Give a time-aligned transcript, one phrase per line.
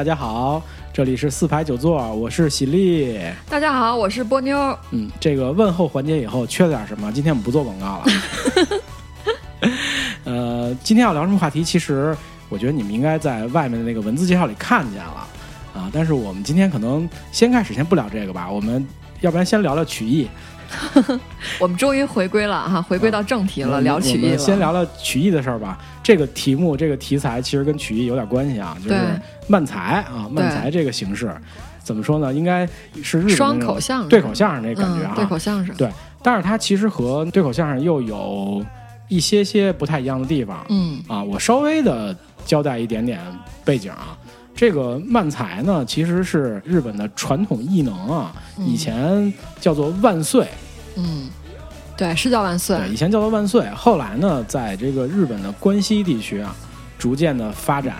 [0.00, 0.62] 大家好，
[0.94, 3.20] 这里是四排九座，我是喜力。
[3.50, 4.56] 大家好，我是波妞。
[4.92, 7.12] 嗯，这个问候环节以后缺了点什么？
[7.12, 9.70] 今天我们不做广告了。
[10.24, 11.62] 呃，今天要聊什么话题？
[11.62, 12.16] 其实
[12.48, 15.28] 我觉得你们应该在外面的那个文字介绍里看见了
[15.74, 15.90] 啊。
[15.92, 18.82] 但是我们今天可能先开始先不聊这个吧，我们
[19.20, 20.26] 要不然先聊聊曲艺。
[21.60, 24.38] 我们终于回归了哈，回归到正题了，聊曲艺了。
[24.38, 25.78] 先聊聊曲艺的事儿吧。
[26.10, 28.96] 这个题目，这个题材其实跟曲艺有点关系啊，就是
[29.46, 31.32] 漫才啊，漫才这个形式，
[31.84, 32.34] 怎么说呢？
[32.34, 32.68] 应该
[33.00, 35.72] 是日双口相声、对口相声那感觉啊，对口相声。
[35.76, 35.88] 对，
[36.20, 38.60] 但是它其实和对口相声又有
[39.06, 40.66] 一些些不太一样的地方。
[40.68, 43.20] 嗯啊，我稍微的交代一点点
[43.64, 44.18] 背景啊。
[44.52, 50.48] 这个漫才呢，其实是日本的传统艺能啊，以前叫做万岁。
[50.96, 51.30] 嗯，
[52.00, 52.78] 对，是叫万岁。
[52.78, 56.56] 对，以前叫做万岁，后来呢，在这个日本的关西地区啊，
[56.98, 57.94] 逐渐的发展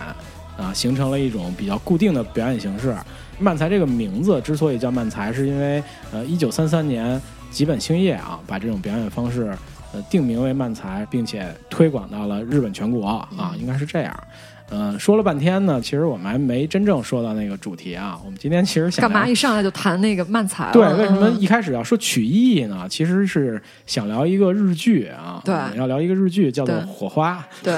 [0.57, 2.95] 啊，形成了一种比较固定的表演形式。
[3.37, 7.21] 漫才这个名字之所以叫漫才，是因为呃，一九三三年
[7.51, 9.55] 吉本兴业啊，把这种表演方式
[9.93, 14.11] 呃定名为漫才，并且推广到了日本全国啊，应该是这样。
[14.21, 14.50] 嗯，
[14.99, 18.19] 说了半天呢，其实我们还没真正说到那个主题啊。
[18.23, 20.71] 我们今天其实想干嘛一上来就谈那个漫才？
[20.71, 22.87] 对，为什么一开始要说曲艺呢？
[22.89, 25.41] 其实是想聊一个日剧啊。
[25.43, 27.43] 对，要聊一个日剧，叫做《火花》。
[27.63, 27.73] 对，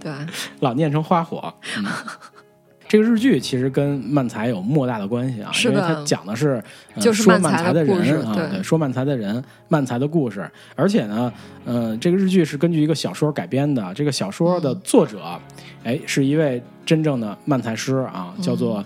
[0.00, 0.12] 对，
[0.60, 1.52] 老念成花火。
[2.90, 6.60] 这个日剧其实跟漫才有莫大的关系啊，因为它讲的是
[6.98, 10.50] 就是说漫才的人啊，对，说漫才的人，漫才的故事。
[10.74, 11.32] 而且呢，
[11.66, 15.22] 嗯，这个日剧是根据一个小说改编的，这个小说的作者，
[15.84, 18.84] 哎，是一位真正的漫才师啊，叫做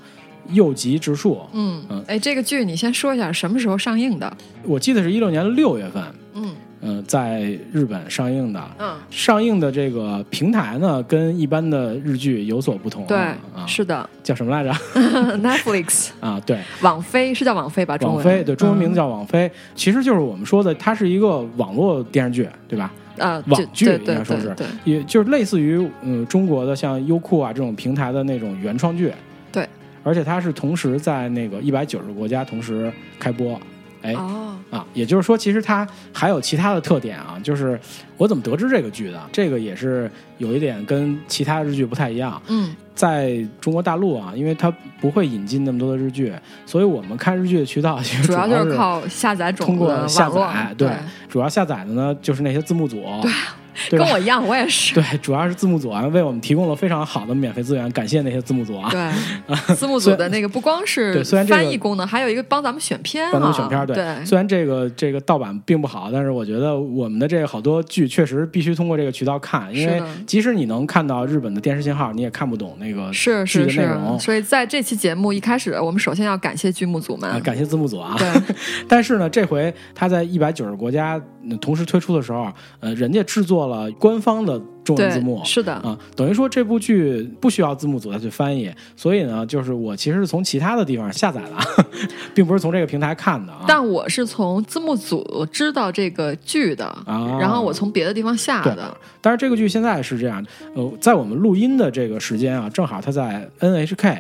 [0.51, 1.41] 右吉直树。
[1.55, 4.31] 嗯嗯，哎，这个剧你先说一下什么时候上映的？
[4.65, 6.03] 我记得是一六年六月份。
[6.35, 6.55] 嗯。
[6.87, 7.41] 嗯，在
[7.73, 13.07] 日本上映的，嗯，上映的这个平台呢，跟一般的日剧有所不同。
[13.07, 14.71] 对，啊，是的，叫什么来着？
[15.43, 17.97] Netflix 啊，对，网飞是叫网飞吧？
[18.03, 22.93] 网飞对，中文名字叫网飞，其实就是我们说的，它是一个网络电视剧，对吧？
[23.17, 29.11] 啊，网剧应该说是，也就是类似于嗯中国的像优酷啊这种平台的那种原创剧。
[29.51, 29.67] 对，
[30.03, 33.59] 而且它是同时在那个一百九十个国家同时开播。
[34.05, 37.41] 哎哦啊，也就是说，其实它还有其他的特点啊。
[37.43, 37.79] 就是
[38.17, 39.21] 我怎么得知这个剧的？
[39.33, 42.41] 这个也是有一点跟其他日剧不太一样。
[42.49, 44.71] 嗯，在中国大陆啊，因为它
[45.01, 46.33] 不会引进那么多的日剧，
[46.67, 50.75] 所以我们看日剧的渠道其实主要就是靠下载，通过下载。
[50.77, 50.91] 对，
[51.29, 53.03] 主要下载的呢就是那些字幕组。
[53.23, 53.31] 对。
[53.91, 54.95] 跟我一样，我也是。
[54.95, 58.89] 对，主要是字幕组啊，为我们提供了非常好的免费资源，感谢那些字幕组啊。
[58.91, 59.11] 对，
[59.75, 63.87] 字幕组的那个不光是对，虽然翻译功能，还有一个帮咱们选片，帮咱们选片。
[63.87, 73.89] 对，虽然这个这个盗版并不好，但是我觉得我们的这个好多剧确实必须通过这个渠道看，因为即使你能看到日本的电视信号，你也看不懂那个是是是。
[74.21, 78.15] 所以在这期节目一开始，我们首先要感谢剧目组们，感谢字幕组啊。
[78.19, 78.55] 对。
[78.89, 81.21] 但是呢，这回他在一百九十国家
[81.61, 84.45] 同时推出的时候，呃，人家制作了官方。
[84.45, 91.85] 的中文字幕是的啊，等于说这部剧不需要字幕组再去翻译，所以呢，就是我其实是从其他的地方下载的，
[92.35, 93.65] 并不是从这个平台看的啊。
[93.67, 98.95] 但我是从字幕组知道这个剧的啊，然后我从别的地方下的。
[99.23, 100.45] 但是这个剧现在是这样，
[100.75, 104.19] 呃，在我们录音的这个时间啊，正好它在 NHK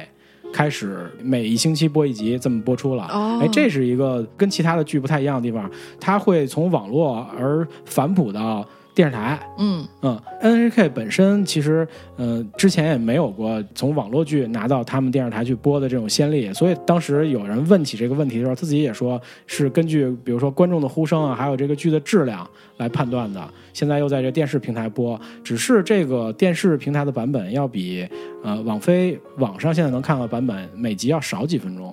[0.55, 3.03] 开始每一星期播一集，这么播出了。
[3.41, 8.65] 哎，这是一个跟其他的剧不太一样的地方，它会从网络而反哺到。
[8.95, 23.43] 电视台，嗯嗯，NHK 本身其实，呃，之前也没有过从网络剧拿到他们电视台去播的这种先例，所以当时有人问起这个问题的时候，他自己也说是根据比如说观众的呼声啊，还有这个剧的质量来判断的。
[23.73, 28.07] 现在又在这电视平台播，只是这个电视平台的版本要比
[28.45, 31.93] 呃网飞网上现在能看到版本每集要少几分钟。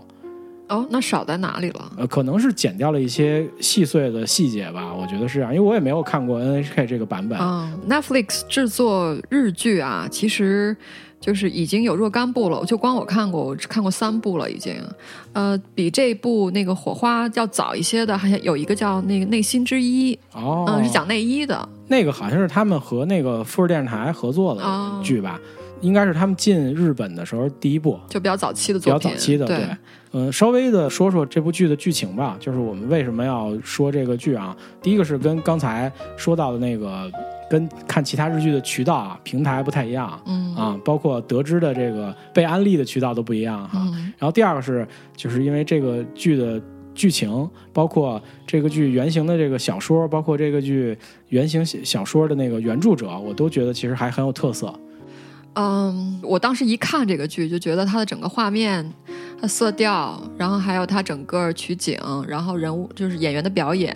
[0.72, 1.92] 哦，那少在哪里了？
[1.98, 7.38] 呃，可能是剪掉了一些细碎的细节吧，我觉得是这样，因为我也没有看过 NHK 这个版本。
[7.38, 10.76] 嗯，Netflix 制作日剧啊，其实
[11.20, 14.74] 就是已经有若干部了，就光我看过，我只看过三部了，已经。
[15.34, 21.68] 呃，比这部那个火花要早一些的，好像有一个叫那个内心之一，哦，嗯，是讲内衣的。
[21.90, 24.64] 那个好像是他们和那个富士电视台合作的
[25.04, 25.38] 剧吧。
[25.82, 29.00] 应该是他们进日本的时候第一部，就比较早期的作品。
[29.00, 29.68] 比较早期的，对，
[30.14, 32.38] 嗯，稍微的说说这部剧的剧情吧。
[32.40, 34.56] 就是我们为什么要说这个剧啊？
[34.82, 37.12] 第一个是跟刚才说到的那个，
[37.50, 43.80] 跟看其他日剧的渠道啊、平台不太一样，嗯啊，包括得知的这个被安利的渠道都不一样哈。
[44.18, 46.62] 然后第二个是，就是因为这个剧的
[46.94, 50.98] 剧情，包括这个剧原型的这个小说，包括这个剧
[51.30, 54.72] 原型小说的那个原著者，我都觉得其实还很有特色。
[55.54, 58.94] 嗯，我当时一看这个剧，就觉得它的整个画面、
[59.42, 61.98] 它色调，然后还有它整个取景，
[62.28, 63.92] 然后人物就是演员的表演，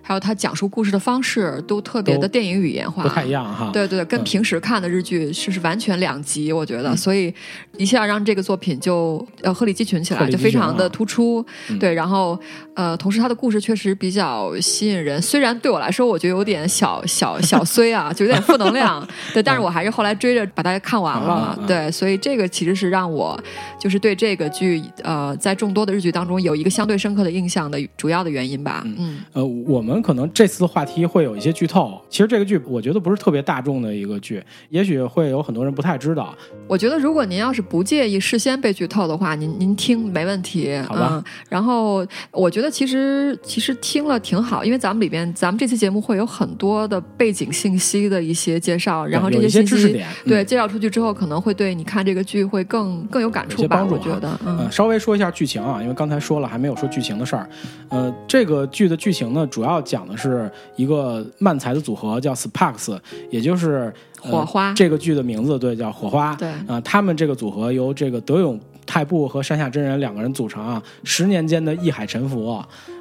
[0.00, 3.70] 还有它讲述故事的方式，都特别的电影语言化，不太一样哈。
[3.72, 7.34] 对对，跟嗯平时看的日剧是是完全两极，我觉得，嗯所以
[7.76, 11.44] 一下让这个作品就呃鹤立鸡群起来，就非常的啊突出。
[11.70, 12.38] 嗯对，然后
[12.74, 19.04] 呃，同时它的故事确实比较吸引人，虽然对我来说我觉得有点小小小 衰啊，就有点负能量，
[19.34, 21.58] 对，但是我还是后来追着把它看完了。
[21.66, 23.38] 对，所以这个其实是让我
[23.80, 24.67] 就是对这个剧
[25.02, 28.82] 呃，在众多的日剧当中有一个相对深刻的印象的主要的原因吧。
[28.84, 32.00] 嗯呃，我们可能这次话题会有一些剧透。
[32.08, 36.34] 其实这个剧我觉得不是特别大众的一个剧，也许会有很多人不太知道。
[36.66, 40.76] 我觉得，如果您要是不介意事先被剧透的话，您您听没问题。
[40.86, 41.24] 好吧嗯。
[41.48, 53.84] 然后，我觉得其实其实听了挺好，因为咱们里边，咱们这期节目会有很多的背景信息的一些介绍，然后这些信息知识点，对嗯介绍出去之后，可能会对你看这个剧会更更有感触吧。
[53.84, 57.48] 我觉得，嗯呃，稍微说一下剧情啊，因为刚才说了还没有说剧情的事儿。
[57.88, 62.98] 呃，这个剧的剧情呢，主要讲的是一个漫才的组合叫 Sparks，
[63.30, 66.34] 也就是、呃火花这个剧的名字对，叫火花。
[66.34, 72.60] 对啊、他们这个组合由这个德永太步和山下真人两个人组成啊，十年间的一海沉浮。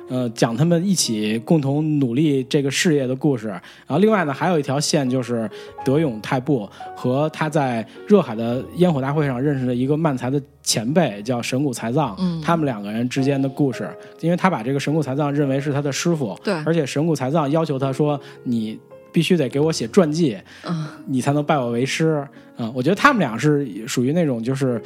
[0.09, 3.47] 呃，讲他们一起共同努力这个事业的故事。
[3.47, 5.49] 然后另外呢，还有一条线就是
[5.83, 12.15] 德永泰步和他在热海的烟火大会上认识的一个漫才的前辈，叫神谷才藏。
[12.19, 13.89] 嗯他们两个人之间的故事，
[14.21, 18.79] 因为他把这个神谷才藏认为是他的师傅，对而且神谷才藏要求他说你。
[19.09, 20.37] 必须得给我写传记，
[20.67, 22.27] 嗯你才能拜我为师。
[22.57, 24.81] 嗯，我觉得他们俩是属于那种就是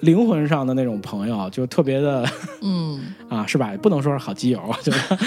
[0.00, 2.28] 灵魂上的那种朋友，就特别的
[2.62, 3.72] 嗯， 啊，是吧？
[3.82, 5.18] 不能说是好基友，我觉得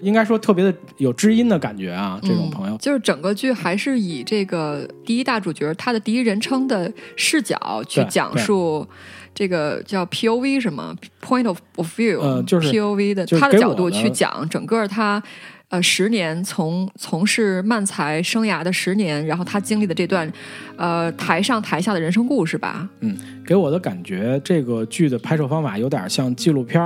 [0.00, 2.76] 应该说特别的有知音的感觉啊，这种朋友。
[2.76, 8.86] 嗯就是整个剧还是以这个第一大主角他的第一人称的视角去讲述
[9.34, 15.22] 这个叫 POV 什么 point of of view，呃就是 POV 的就是他的角度去讲整个他。
[15.68, 20.30] 呃，十年从从事漫才生涯的十年，然后他经历的这段，
[20.76, 22.88] 呃，台上台下的人生故事吧。
[23.00, 26.82] 嗯给我的感觉，这个剧的拍摄方法有点像纪录片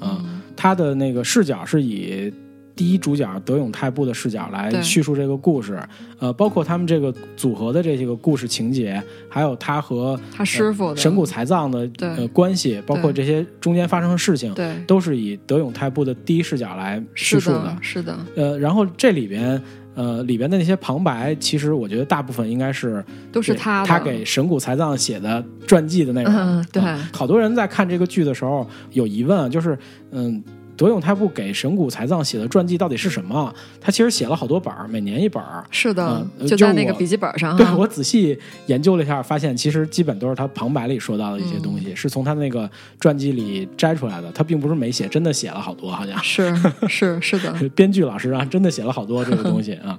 [0.00, 2.32] 嗯他的那个视角是以
[2.74, 5.80] 第一主角德永泰步的视角来叙述这个故事，
[6.18, 19.60] 呃，包括他们这个组合的这些个故事情节，还有他和他师傅、呃神谷才藏的呃关系，包括这些中间发生的事情，对，都是以德永泰步的第一视角来叙述是的，是的，呃，然后这里边。
[19.94, 23.84] 呃，里边的那些旁白，其实我觉得大部分应该是都是他。
[23.84, 26.32] 他给神谷才藏写的传记的内容。
[26.34, 26.82] 嗯对。
[26.82, 29.78] 啊好多人在看这个剧的时候有疑问，就是
[30.10, 30.42] 嗯，
[30.82, 33.54] 德永太不给神谷才藏写的传记到底是什么？
[33.80, 35.64] 他其实写了好多本儿，每年一本儿。
[35.70, 37.54] 是的，就在那个笔记本上。
[37.58, 38.36] 对我仔细
[38.66, 42.68] 研究了一下，发现其实基本都是他旁白里说到的一些东嗯西，是从他那个
[42.98, 44.30] 传记里摘出来的。
[44.32, 46.18] 他并不是没写，真的写了好多，好像。
[46.24, 46.54] 是
[46.88, 49.98] 是是的，编剧老师啊，真的写了好多这个东西啊。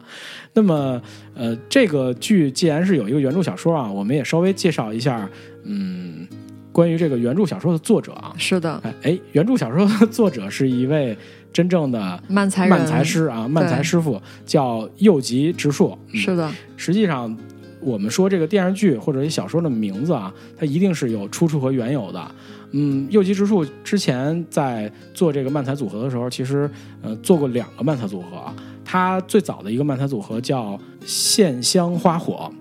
[0.54, 1.02] 那么，
[1.34, 5.28] 呃，这个剧既然是有一个原著小说啊，我们也稍微介绍一下，
[5.64, 6.28] 嗯，
[6.74, 8.34] 关于这个原著小说的作者啊。
[8.38, 11.18] 是的，哎哎，原著小说的作者是一位
[11.54, 15.98] 真正的漫才漫才师啊，漫才师傅叫右吉直树。
[16.12, 17.38] 嗯是的，实际上，
[17.80, 22.32] 我们说这个电视剧或者一小说的名字啊，它一定是有出处和缘由的。
[22.72, 26.68] 嗯，右吉直树之前在做这个漫才组合的时候，其实
[27.04, 28.54] 呃做过两个漫才组合啊。
[28.84, 32.52] 他最早的一个漫才组合叫线香花火，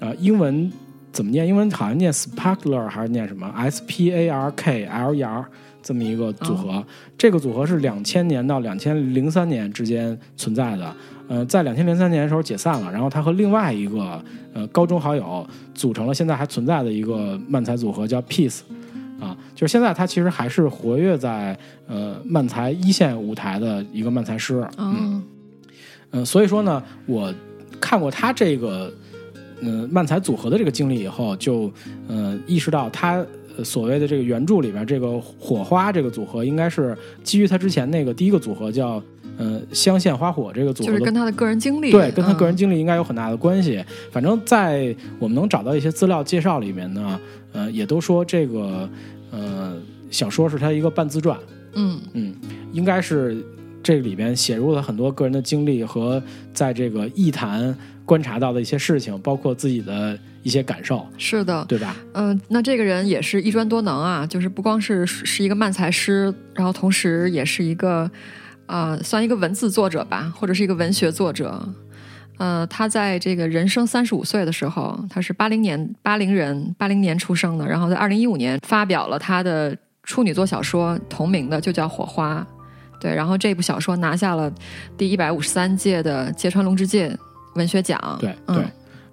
[0.00, 0.72] 呃，英文
[1.14, 1.46] 怎么念？
[1.46, 5.44] 英文好像念 sparkler 还是念什么 S P A R K L E R
[5.80, 6.84] 这么一个组合。
[7.16, 10.94] 这个组合是两千年到两千零三年之间存在的。
[11.28, 18.60] 呃，在两千零三年的时候解散了，然后他和另外一个呃高中好友组成了现在还存在的一个漫才组合，叫 Peace。
[19.20, 21.56] 啊，就是现在他其实还是活跃在
[21.86, 24.66] 呃漫才一线舞台的一个漫才师。
[24.76, 25.22] 嗯嗯，
[26.10, 27.32] 嗯，所以说呢，我
[27.80, 28.94] 看过他这个嗯、
[29.62, 31.72] 呃漫才组合的这个经历以后，就
[32.08, 33.24] 呃意识到他。
[33.56, 36.92] 呃所谓的这个原著里边这个火花这个组合，应该是
[37.22, 39.00] 基于他之前那个第一个组合叫
[39.38, 43.80] 呃香线花火这个组合就是跟他的个人经历，对，跟他个人嗯经历应该有很大的关系。
[44.10, 47.20] 反正，在我们能找到一些资料介绍里面呢，
[47.52, 48.90] 呃，也都说这个
[49.30, 49.76] 呃
[50.10, 51.38] 小说是他一个半自传，
[51.74, 52.34] 嗯嗯，
[52.72, 53.40] 应该是
[53.84, 56.20] 这里边写入了很多个人的经历和
[56.52, 57.72] 在这个艺坛
[58.04, 61.96] 观察到的一些事情，包括自己的一些感受，是的，对吧？
[62.12, 68.10] 嗯、那这个人也是一专多能啊，就是不光是是一个漫才师，然后同时也是一个
[68.66, 71.66] 啊、算一个文字作者吧，或者是一个文学作者。
[72.38, 82.40] 呃，他在这个人生三十五岁的时候，他是八零年八零人，八零年出生的，然后在二零一五年发表了他的处女作小说同名的，就叫《火花》。
[83.00, 84.52] 对，然后这部小说拿下了
[84.96, 87.14] 第一百五十三届的芥川龙之介
[87.54, 87.98] 文学奖。
[88.20, 88.64] 对对，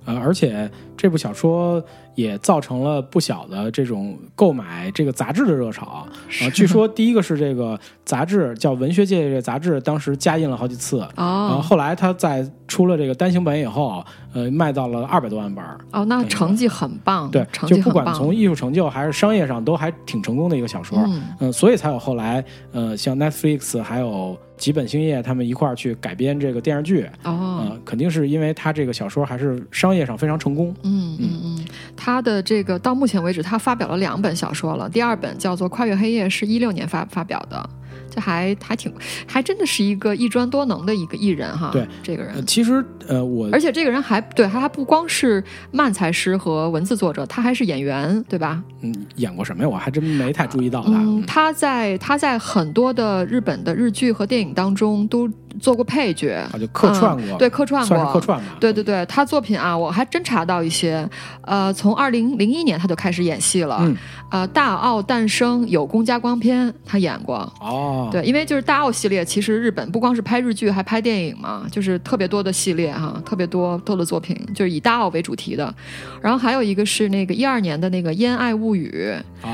[0.06, 1.84] 呃，而且这部小说。
[2.14, 6.06] 也造成了不小的这种购买这个杂志的热潮啊！
[6.54, 11.62] 据说第一个是这个杂志叫《文学界》这杂志，当时加印了好几次哦。
[11.64, 17.32] 后来他在出了这个单行本以后，呃，卖到了二百多万本哦，那成绩很棒。
[17.32, 21.00] 对，就不管从艺术成就还是商业上，都还挺成功的一个小说。
[21.40, 22.44] 嗯，所以才有后来
[22.74, 27.76] 呃，像 Netflix 还有吉本兴业他们一块儿去改编这个电视剧哦。
[27.84, 30.72] 肯定是因为他这个小说还是商业上非常成功。
[30.84, 31.66] 嗯嗯嗯。
[31.98, 34.88] 他的这个到目前为止，他发表了两本小说了。
[34.88, 37.70] 第二本叫做《跨越黑夜》，是一六年发发表的。
[38.12, 38.94] 这还还挺，
[39.26, 41.70] 还真的是一个一专多能的一个艺人哈。
[41.72, 48.62] 对，这个人其实呃我，而且这个人还对，他还不光是漫才师和文字作者，他还是演员，对吧？
[48.82, 49.70] 嗯，演过什么呀？
[49.70, 50.92] 我还真没太注意到他。
[50.92, 55.30] 嗯，他在他在很多的日本的日剧和电影当中都
[55.60, 58.46] 做过配角，就客串过，对，客串过，客串吧。
[58.60, 61.08] 对对对，他作品啊，我还真查到一些。
[61.42, 63.78] 呃，从二零零一年他就开始演戏了。
[63.82, 63.98] 嗯。
[64.32, 67.38] 呃，《大奥诞生》有宫家光片，他演过。
[67.60, 68.08] 哦。
[68.12, 75.74] 对，因为就是大奥系列，其实日本不光是拍日剧，还拍电影嘛，就是特别多的系列哈，特别多多的作品，就是以大奥为主题的。
[76.22, 79.14] 然后还有一个是那个一二年的那个《烟爱物语》，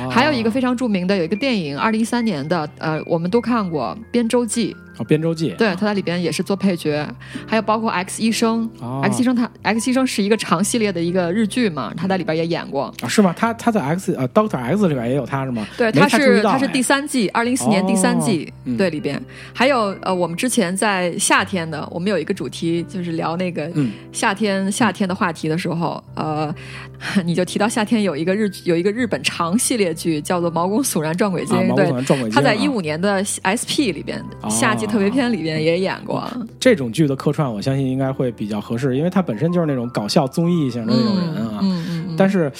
[0.09, 4.73] 还有一个非常著名的有一个电影，二零一三年的，呃，我们都看过《编舟记》。
[4.99, 7.07] 哦，编舟记，对，他在里边也是做配角，
[7.47, 8.69] 还有包括 X 医生
[9.03, 12.93] ，X 医生他 X 医生是一个长系列的一个日剧嘛，他在里边也演过。
[13.01, 13.33] 啊，是吗？
[13.37, 15.65] 他他在 X 呃 Doctor X 里边也有他是吗？
[15.77, 19.21] 对，他是他是第三季，二零一四年第三季，对里边。
[19.53, 23.71] 还有呃，我们之前在夏天的，我们有一个主题就是聊那个
[24.11, 26.53] 夏天夏天的话题的时候，呃，
[27.23, 34.87] 你就提到夏天有一个日有一个日本长系列剧叫做《毛骨悚然撞鬼经》，对，他在一五年的 SP 里边夏季。
[34.87, 36.23] 特别篇里边也演过
[36.59, 41.59] 这种剧的客串，我相信应该会比较合适，因为他本身就是那种搞笑综艺型的那种人啊。
[41.61, 42.15] 嗯嗯。
[42.17, 42.51] 但是。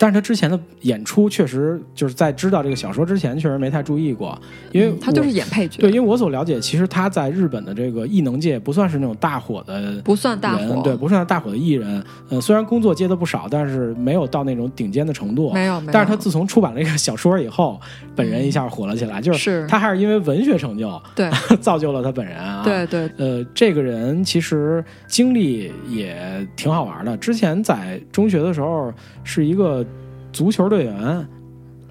[0.00, 4.40] 但是他之前的演出确实就是在知道这个小说之前，确实没太注意过，
[4.72, 5.82] 因为他就是演配角。
[5.82, 12.02] 对，因为我所了解，其实他在日本的这个艺能界不算是那种大火的，不算大火，对，不算大火的艺人。
[12.30, 15.52] 呃，虽然工作接的不少，但是没有到那种顶尖的程度。
[15.52, 15.92] 没有，没有。
[15.92, 17.78] 但是他自从出版了一个小说以后，
[18.16, 21.28] 本人一下火了起来，就是他还是因为文学成就，对，
[21.60, 22.62] 造就了他本人啊。
[22.64, 23.10] 对对。
[23.18, 26.16] 呃，这个人其实经历也
[26.56, 27.14] 挺好玩的。
[27.18, 28.90] 之前在中学的时候
[29.22, 29.84] 是一个。
[30.32, 31.28] 足球队员，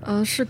[0.02, 0.46] 呃，是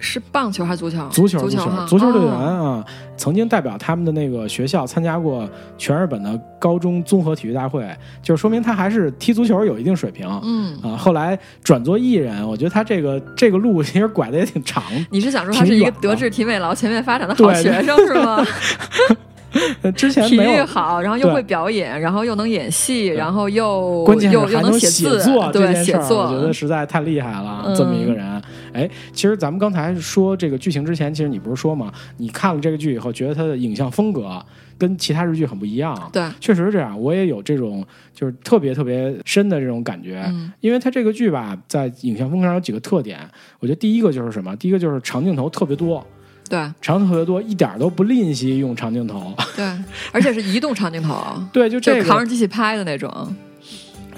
[0.00, 1.08] 是棒球还是足球？
[1.10, 2.84] 足球，足球，足球队员啊！
[3.16, 7.88] 曾经代表他们的那个学校参加过全日本的高中综合体育大会，
[8.20, 10.28] 就是说明他还是踢足球有一定水平。
[10.42, 14.82] 嗯啊，后来转做艺人，我觉得他这个这个路其实拐的也挺长。
[15.10, 18.44] 你是想说他是一个德智体美劳全面发展的好学生是吗？
[19.94, 28.42] 之前体育好，然后又会表演，然后又能演戏，然后又关键又又能写作，对，写作，我觉得实在太厉害了，这么一个人。
[28.72, 31.92] 哎，其实咱们刚才说这个剧情之前，其实你不是说嘛？
[32.16, 34.42] 你看了这个剧以后，觉得它的影像风格
[34.78, 36.10] 跟其他日剧很不一样。
[36.10, 36.98] 对，确实是这样。
[36.98, 40.24] 我也有这种就是特别特别深的这种感觉，
[40.60, 43.18] 因为它这个剧吧，在影像风格上有几个特点。
[43.60, 44.56] 我觉得第一个就是什么？
[44.56, 46.04] 第一个就是长镜头特别多。
[46.48, 49.34] 对，长镜头特别多，一点都不吝惜用长镜头。
[49.56, 49.64] 对，
[50.12, 51.16] 而且是移动长镜头。
[51.52, 53.34] 对，就这个扛着机器拍的那种。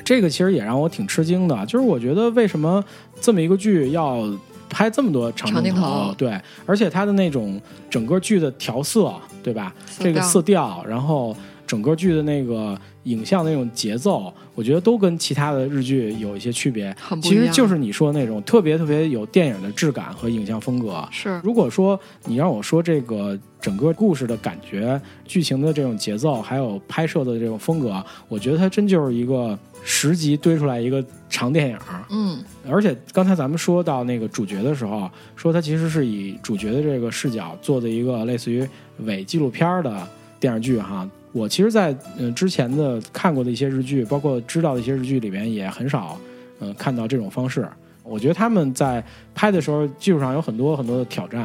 [0.05, 2.85] 这个其实也让我挺吃惊的，就是我觉得为什么
[3.21, 4.29] 这么一个剧要
[4.69, 6.13] 拍这么多长镜头？
[6.19, 9.73] 对，而且它的那种整个剧的调色，对吧？
[9.99, 11.35] 这个色调，然后
[11.67, 12.79] 整个剧的那个。
[13.05, 16.97] 影像的那种节奏，我觉得都跟其他的日剧有一些区别。
[17.21, 21.07] 其实就是你说的那种特别特别有电影的质感和影像风格。
[21.11, 31.79] 是，如果说你让我说这个整个故事的感觉、剧情的这种节奏，还有拍摄的这种风格，我觉得它真就是一个十集堆出来一个长电影。
[32.09, 38.67] 嗯，而且刚才咱们说到那个主角的时候，说他其实是以主角的这个视角做的一个类似于
[39.01, 40.09] 伪纪录片的
[40.41, 41.07] 电视剧哈。
[41.35, 46.17] 我其实，在嗯之前的看过的一些日剧，包括知道的一些日剧里面，也很少
[46.61, 47.69] 嗯看到这种方式。
[48.05, 51.41] 我觉得他们在拍的时候，技术上有很多很多的挑战，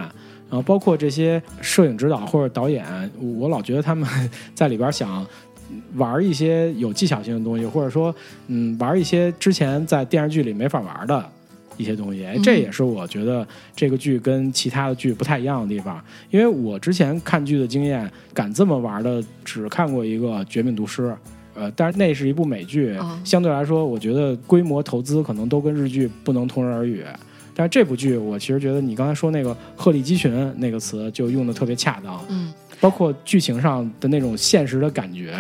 [0.48, 2.86] 然后包括这些摄影指导或者导演，
[3.40, 4.08] 我老觉得他们
[4.54, 5.26] 在里边想
[5.96, 8.14] 玩一些有技巧性的东西，或者说
[8.46, 11.32] 嗯玩一些之前在电视剧里没法玩的。
[11.80, 16.00] 一些东西，这也是我觉得这个剧跟其他的剧不太一样的地方。
[16.30, 21.08] 因为我之前看剧的经验，敢这么玩的只看过一个《绝命毒师》，
[21.56, 27.04] 呃，但是那是一部美剧，啊相对来说，我觉得规模投资可能都跟日剧不能同日而语。
[27.56, 35.36] 但是这部剧，我其实觉得你刚才说那个“鹤立鸡群”那个词就用的特别恰当，嗯包括剧情上的那种现实的感觉，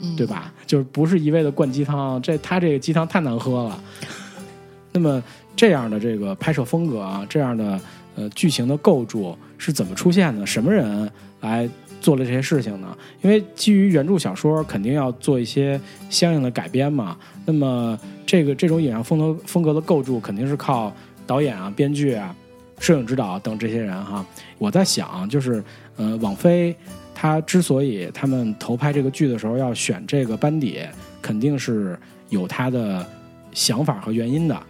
[0.00, 0.26] 嗯，对？
[0.26, 0.52] 吧？
[0.66, 3.80] 就是不是一味的灌鸡汤，这他这个鸡汤太难喝了。
[4.90, 5.22] 那么
[5.62, 7.80] 这样的这个拍摄风格啊，这样的
[8.16, 10.44] 呃剧情的构筑是怎么出现的？
[10.44, 12.98] 什么人来做了这些事情呢？
[13.20, 17.16] 因为基于原著小说，肯定要做一些相应的改编嘛。
[17.46, 20.92] 那么这个这种影像风格风格的构筑，肯定是靠
[21.28, 22.34] 导演啊、编剧啊、
[22.80, 24.26] 摄影指导等这些人哈。
[24.58, 25.62] 我在想，就是
[25.94, 26.74] 呃，网飞
[27.14, 30.80] 他之所以他们投拍这个剧的时候要选这个班底，
[31.22, 31.96] 肯定是
[32.30, 33.06] 有他的
[33.52, 34.60] 想法和原因的。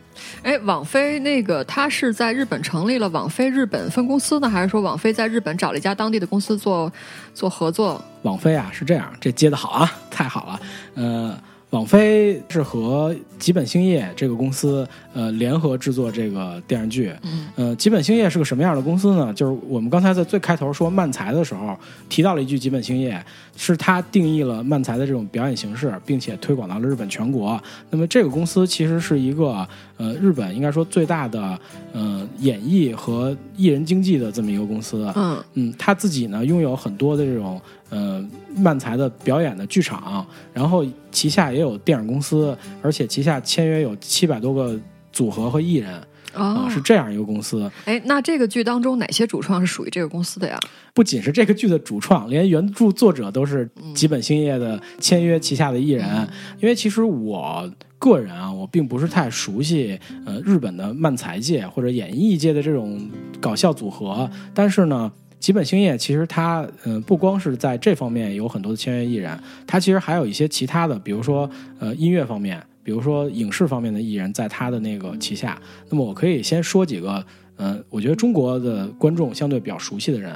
[0.43, 6.93] 哎，网飞那个他是在日本成立了网飞日本分公司呢，还是说网飞在日本找了一家当地的公司做
[7.35, 8.03] 做合作？
[8.23, 10.61] 网飞啊是这样，这接的好啊，太好了。
[10.95, 11.39] 呃，
[11.71, 17.13] 网飞是和吉本兴业这个公司呃联合制作这个电视剧。
[17.23, 19.33] 嗯呃，吉本兴业是个什么样的公司呢？
[19.35, 21.77] 就是我们刚才在最开头说漫才的时候
[22.09, 23.25] 提到了一句，吉本兴业
[23.65, 27.63] 是他定义了漫才的这种表演形式，并且推广到了日本全国。
[27.91, 29.65] 那么这个公司其实是一个
[29.99, 31.57] 呃日本应该说最大的
[31.93, 35.13] 呃演艺和艺人经济的这么一个公司。
[35.15, 38.21] 嗯嗯，他自己呢拥有很多的这种呃
[38.57, 44.77] 漫才的表演的剧场，然后旗下也有电影公司，而且旗下签约有七百多个
[45.13, 46.03] 组合和艺人
[46.35, 47.71] 啊、哦，是这样一个公司。
[47.85, 50.59] 哎，那这个剧当中哪些主创是属于这个公司的呀？
[50.95, 56.29] 不仅是这个剧的主创，连原著作者都是吉本兴业的签约旗下的艺人。
[56.61, 63.09] 因为其实我个人啊，我并不是太熟悉呃日本的漫才界或者演艺界的这种
[63.41, 65.11] 搞笑组合，但是呢。
[65.43, 69.37] 吉本兴业其实它，呃，不光是在这方面有很多的签约艺人，
[69.67, 75.61] 它其实还有一些其他的，比如说，呃，音乐方面，比如说影视方面的艺人，在他的那个旗下。
[75.91, 77.25] 那么我可以先说几个，
[77.57, 80.35] 呃，我觉得中国的观众相对比较熟悉的人。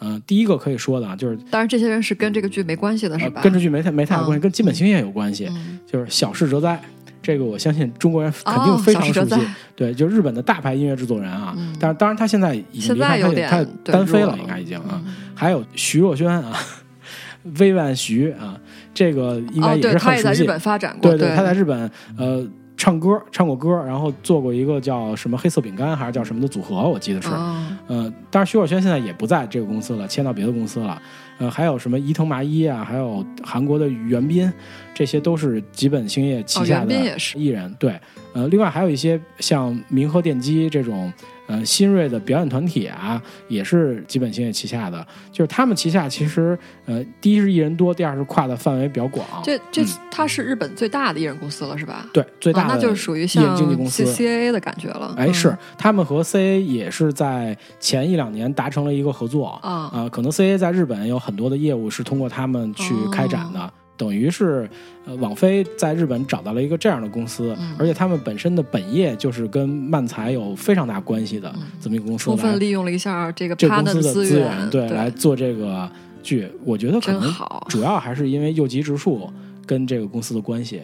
[0.00, 3.42] 嗯、第一个可以说的啊，就是当然，这些人是跟这个剧没关系的，是呃吧？
[3.42, 5.48] 跟这剧没太没太大关系，嗯跟基本兴业有关系。
[5.50, 6.80] 嗯就是小室哲哉，
[7.20, 9.34] 这个我相信中国人肯定哦非常熟悉。
[9.74, 11.52] 对，就日本的大牌音乐制作人啊。
[11.56, 15.02] 嗯但是当然他现在已经现离开，在有点他他单飞了，应该已经啊。
[15.04, 16.52] 嗯还有徐若瑄啊，
[17.58, 18.60] 微万徐啊，
[18.98, 20.04] 这个应该也是很熟悉。
[20.04, 22.44] 他也在日本发展过，对对，他在日本呃
[22.76, 27.28] 唱歌唱过歌，然后做过一个叫什么黑色饼干还是叫什么的组合，我记得是。
[27.28, 31.00] 哦呃，当然徐若瑄现在也不在这个公司了，签到别的公司了。
[31.38, 34.52] 呃，还有什么伊藤麻衣啊，还有韩国的袁彬，
[34.92, 36.94] 这些都是吉本兴业旗哦下的
[37.36, 37.72] 艺人。
[37.78, 37.98] 对，
[38.38, 41.12] 呃，另外还有一些像明和电机这种
[41.48, 45.04] 呃新锐的表演团体啊，也是基本星业旗下的。
[45.32, 49.26] 就是他们旗下其实呃，第一是艺人多，第二是跨的范围比较广。
[49.42, 52.06] 这这嗯他是日本最大的艺人公司了，是吧？
[52.12, 55.14] 对最大的、哦那就是属于像经纪公司 CCA 的感觉了。
[55.16, 64.66] 哎，嗯是他们和 CA 也是在前一两年达成了一个合作啊呃可能 CA 在日本有很多的业务是通过他们去开展的，等于是
[65.04, 75.90] 呃网飞在日本找到了一个这样的公司，嗯而且他们本身的本业就是跟漫才有非常大关系的这么一个公司充分，利用了一下这个这公司的资资源，对来做这个
[76.22, 77.66] 剧，我觉得可好。
[77.68, 79.28] 主要还是因为右吉直树
[79.66, 80.80] 跟这个公司的关系。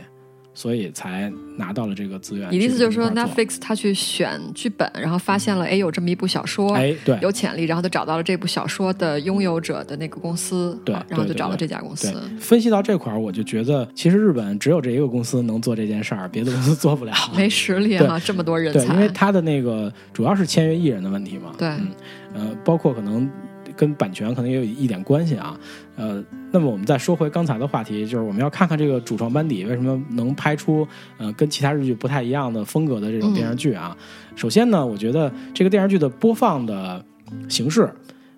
[0.54, 2.48] 所以才拿到了这个资源。
[2.50, 17.12] 你的意思就是说，Netflix 他去选剧本，然后发现了哎有这么一部小说，做哎，对，有潜力，然后就找到了这部小说的拥有者的那个公司，对啊然后对对就找了这家公司。，分析到这块儿，我就觉得其实日本只有这一个公司能做这件事儿，别的公司做不了。
[17.36, 18.94] 没实力啊，这么多人对，才。
[18.94, 21.52] 因为他的那个主要是签约艺人的问题嘛。
[21.58, 21.88] 对嗯，
[22.34, 23.28] 呃，包括可能
[23.76, 25.58] 跟版权可能也有一点关系啊。
[25.96, 30.86] 呃，那么我们再说回刚才的话题，就是我们要看看这个主创班底为什么能拍出
[31.18, 33.96] 呃跟其他日剧不太一样的风格的这种电视剧啊。
[34.36, 37.04] 首先呢，我觉得这个电视剧的播放的
[37.48, 37.88] 形式。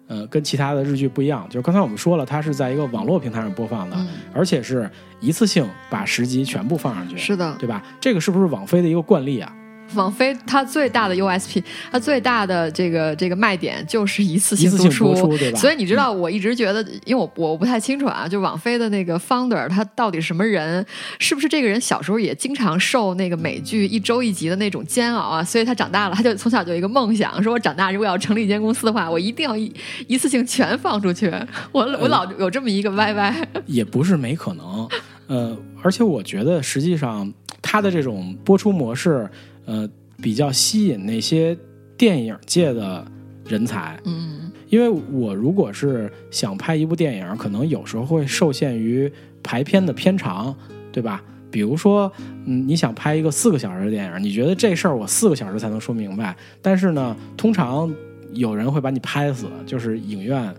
[0.08, 7.82] 呃，跟其他的日剧不一样，就是刚才我们说了，它是在一个网络平台上播放的，嗯而且是一次性把十集全部放上去，是的，对吧？
[8.00, 9.52] 这个是不是网飞的一个惯例啊？
[9.94, 15.58] 网飞它最大的 USP，它最大的这个这个卖点就是一次性性输播出，对吧？
[15.58, 20.84] 所以你知道，我一直觉得，因为我我不太清楚啊，就网飞的那个 founder 他到底什么人，
[21.18, 25.44] 是不是这个人小时候也经常受那个美剧一周一集的那种煎熬啊？
[25.44, 29.72] 所以他长大了，他就从小就有一个梦想，说我长大如果要成立一间公司的话，我一定要一
[30.06, 31.32] 一次性全放出去。
[31.72, 33.34] 我我老有这么一个 YY，
[33.66, 34.88] 也不是没可能，
[35.28, 39.28] 呃，而且我觉得实际上他的这种播出模式，
[39.66, 39.88] 呃，
[40.22, 41.56] 比较吸引那些
[41.98, 43.06] 电影界的
[43.44, 49.10] 人才，嗯因为我如果是想拍一部电影，可能有时候会受限于
[49.42, 50.56] 排片的片长，
[50.90, 51.22] 对吧？
[51.50, 52.10] 比如说，
[52.46, 57.92] 嗯，你想拍一个四个小时的电影，你觉得这事儿我四个小时才能说明白，但是呢，通常
[58.32, 60.54] 有人会把你拍死，就是影院。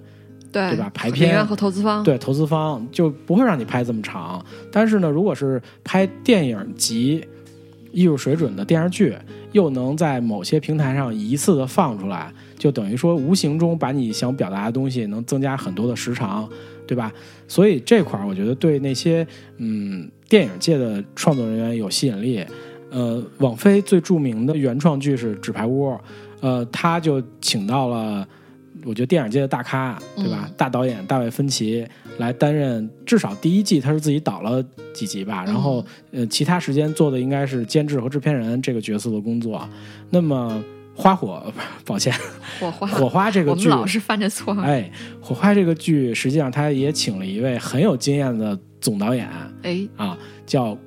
[0.49, 4.43] 对对吧排片和投资方，对投资方就不会让你拍这么长。
[4.71, 7.23] 但是呢，如果是拍电影级
[7.91, 9.15] 艺术水准的电视剧，
[9.51, 16.47] 又能在某些平台上一次的放出来，就等于说无形中把你想表达的东西能增加很多的时长，
[16.85, 17.11] 对吧？
[17.47, 19.25] 所以这块儿我觉得对那些
[19.57, 22.45] 嗯电影界的创作人员有吸引力。
[22.89, 25.89] 呃，网飞最著名的原创剧是《纸牌屋》，
[26.39, 28.27] 呃，他就请到了。
[28.87, 30.49] 我觉得电影界的大咖，对吧？
[30.55, 31.85] 大导演大卫芬奇
[32.19, 39.67] 来担任，至少第一季他是自己导了几集吧，然后呃，其他时间做的应该是监制和制片人这个角色的工作。
[40.09, 40.63] 那么
[40.95, 41.53] 花火，
[41.85, 42.13] 抱歉，
[42.59, 44.53] 火花火花这个剧，我们老是犯着错。
[44.61, 44.89] 哎，
[45.21, 49.29] 火花这个剧实际上他也请了一位很有经验的总导演，
[49.63, 50.77] 哎啊，叫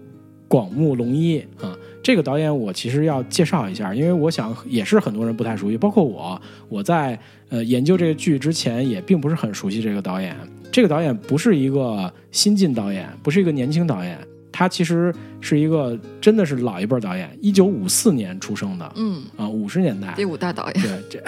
[0.48, 1.76] 广木隆一啊。
[2.02, 6.40] 这个导演我其实要介绍一下，因为我想也是很多人不太熟悉，包括我。
[6.68, 10.36] 我在呃研究这个剧之前也并不是很熟悉这个导演。
[10.72, 14.18] 这个导演不是一个新晋导演，不是一个年轻导演，
[14.52, 20.80] 他其实是一个真的是老一辈导演，一九五四年出生的，嗯啊五十年代第五大导演。
[20.82, 21.22] 对这，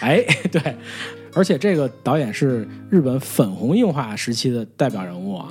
[0.00, 0.74] 哎对。
[1.34, 5.48] 而且这个导演是日本粉红硬化时期的代表人物啊，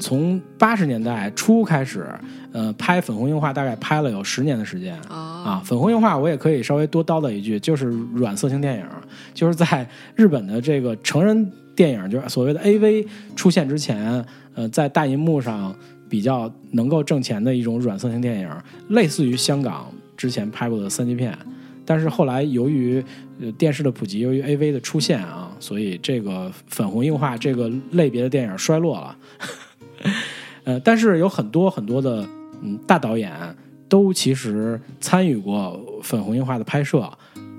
[0.00, 2.06] 从八十年代初开始，
[2.52, 5.62] 呃，拍粉红硬化大概拍了有十年的时间啊。
[5.64, 8.84] 粉红硬化我也可以稍微多叨叨一句，就是软色情电影，
[9.32, 15.74] 就是在日本的这个成人电影，就是所谓的 AV 出现之前，呃，在大银幕上
[16.08, 18.50] 比较能够挣钱的一种软色情电影，
[18.88, 21.36] 类似于香港之前拍过的三级片。
[21.90, 23.04] 但是后来由于
[23.40, 29.16] 呃电视的普及，由于 AV 的出现啊，所以这个粉红硬化这个类别的电影衰落了。
[30.62, 32.24] 呃，但是有很多很多的
[32.62, 33.32] 嗯大导演
[33.88, 37.10] 都其实参与过粉红硬化的拍摄，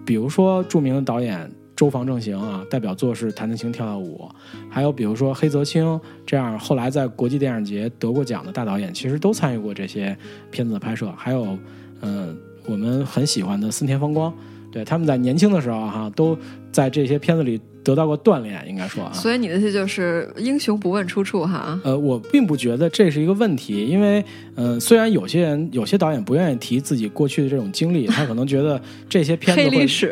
[0.06, 4.32] 比如说著名的导演周防正行啊，代表作是《弹弹琴跳跳舞》，
[4.70, 10.18] 还有比如说黑泽清这样后来在国际电影节得过奖的大导演，其实都参与过这些
[10.50, 11.60] 片子的拍摄，还有
[12.00, 12.38] 嗯。
[12.72, 14.34] 我们很喜欢的森田芳光，
[14.72, 16.38] 对他们在年轻的时候哈，都
[16.72, 17.60] 在这些片子里。
[17.84, 21.80] 得到过锻炼，应该说啊，所以你的意思就是英雄不问出处哈。
[21.84, 24.24] 呃，我并不觉得这是一个问题，因为
[24.56, 29.70] 呃，虽然有些人、有些导演不愿意提自己过去的这种经历，他可能觉得这些片子会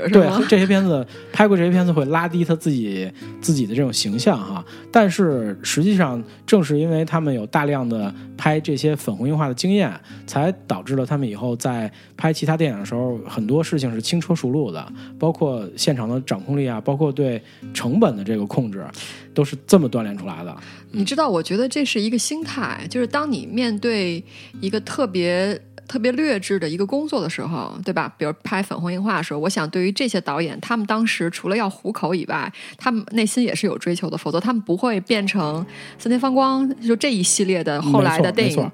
[0.09, 4.65] 对这些片子拍过这些片子会拉低他自己自己的这种形象哈。
[4.91, 9.93] 但是实际上，正是因为他们有大量的拍这些粉红硬化的经验，
[10.25, 17.39] 才导致了他们以后在拍其他电影的时候，很多事情是轻车熟路的，包括现场的掌控力啊，包括对。
[17.73, 18.85] 成本的这个控制，
[19.33, 20.55] 都是这么锻炼出来的。
[20.91, 24.23] 你知道，我觉得这是一个心态，就是当你面对
[24.59, 28.13] 一个特别特别劣质的一个工作的时候，对吧？
[28.17, 35.65] 比如拍粉红樱花的时候，我想对于这些导演，他们当时除了要糊口以外，他们内心也是有追求的，否则他们不会变成
[35.97, 38.71] 三田芳光就这一系列的后来的电影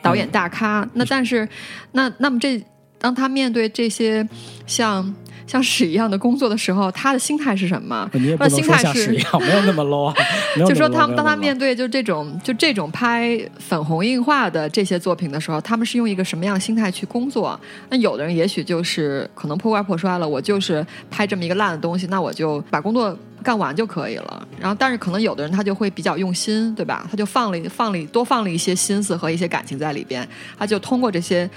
[0.00, 0.88] 导演大咖。
[0.94, 1.48] 那但是，
[1.92, 2.62] 那那么这
[2.98, 4.26] 当他面对这些
[4.66, 5.14] 像。
[5.48, 8.08] 像屎一样的工作的时候，他的心态是什么？
[8.38, 10.14] 他的心态是没有那么 low 啊。
[10.68, 17.58] 就说他们当他面对就这种就这种拍粉红硬化的这些作品的时候，他们是用一个什么样的心态去工作？
[17.88, 24.46] 那有的人也许就是可能破罐破摔了，我就是拍这么一个烂的东西，那我就把工作干完就可以了。
[24.60, 27.06] 然后，但是可能有的人他就会比较用心，对吧？
[27.10, 31.48] 他就放了放了多放了一些心思和一些感情在里边，他就通过这些。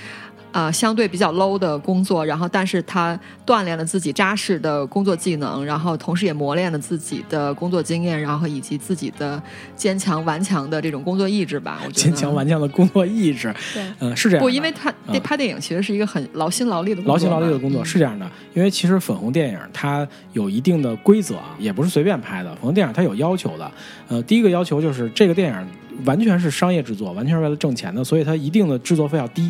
[0.52, 9.42] 啊，相对比较 low 的工作，然后但是他锻炼了自己扎实的工作技能，然后同时也磨练了自己的工作经验，然后以及自己的
[9.76, 11.80] 坚强顽强的这种工作意志吧。
[11.86, 14.44] 我觉得坚强顽强的工作意志，对，嗯，是这样。
[14.44, 18.30] 不，因为他拍电影其实是一个很劳心劳力的工作劳心劳力的工作，是这样的。
[18.54, 22.50] 因为其实粉红电影它有一定的规则啊，也不是随便拍的。
[22.56, 23.72] 粉红电影它有要求的。
[24.10, 25.68] 呃，第一个要求就是这个电影
[26.04, 29.50] 完全是商业制作，完全是为了挣钱的，所以它一定的制作费要低。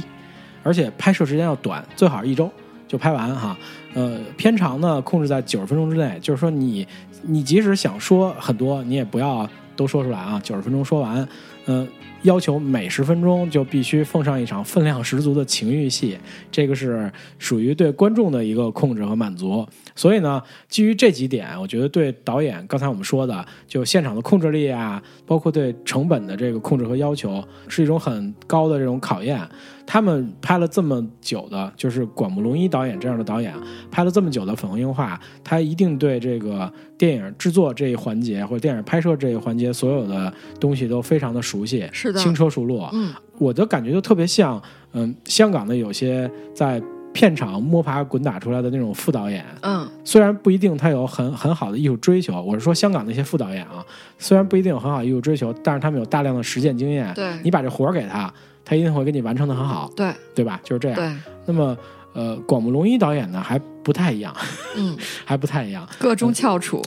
[0.64, 2.50] 而且拍摄时间要短，最好是一周
[2.88, 3.58] 就拍完哈。
[3.94, 6.88] 呃，片长呢控制在九十分钟之内，就是说你
[7.24, 11.28] 你即使想说很多，你也不要都说出来啊，九十分钟说完。
[11.68, 11.88] 嗯、
[12.24, 16.18] 要求每十分钟就必须奉上一场分量十足的情欲戏，
[16.52, 19.68] 这个是属于对观众的一个控制和满足。
[19.96, 29.40] 所以呢，基于这几点，我觉得对导演刚才我们说的，就现场的控制力啊，包括对成本的这个控制和要求，是一种很高的这种考验。
[29.86, 33.54] 他们拍了这么久的，就是广木隆一导演这样的导演，
[33.90, 36.72] 拍了这么久的粉红樱花，他一定对这个
[37.02, 42.88] 电影制作这一环节或者电影拍摄这一环节所有的东西都非常的熟悉，是的轻车熟路。
[42.94, 44.62] 嗯我的感觉就特别像，
[44.92, 46.80] 嗯，香港的有些在
[47.12, 53.84] 片场摸爬滚打出来的那种副导演，嗯虽然不一定他有很很好的艺术追求，我是说香港那些副导演啊，
[54.20, 57.12] 虽然不一定有很好的艺术追求，但是他们有大量的实践经验。
[57.16, 58.32] 对你把这活儿给他，
[58.64, 60.62] 他一定会给你完成的很好，对对吧？
[60.64, 60.96] 就是这样。
[60.96, 61.12] 对，
[61.48, 61.76] 那么，
[62.14, 64.36] 呃，广木隆一导演呢，还不太一样，
[64.76, 65.88] 嗯， 还不太一样。
[66.00, 66.82] 各中翘楚，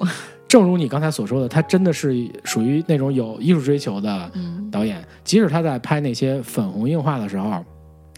[0.46, 7.64] 正如你刚才所说的，他真的是属于那种有艺术追求的嗯导演，即使他在拍那些粉红硬化的时候，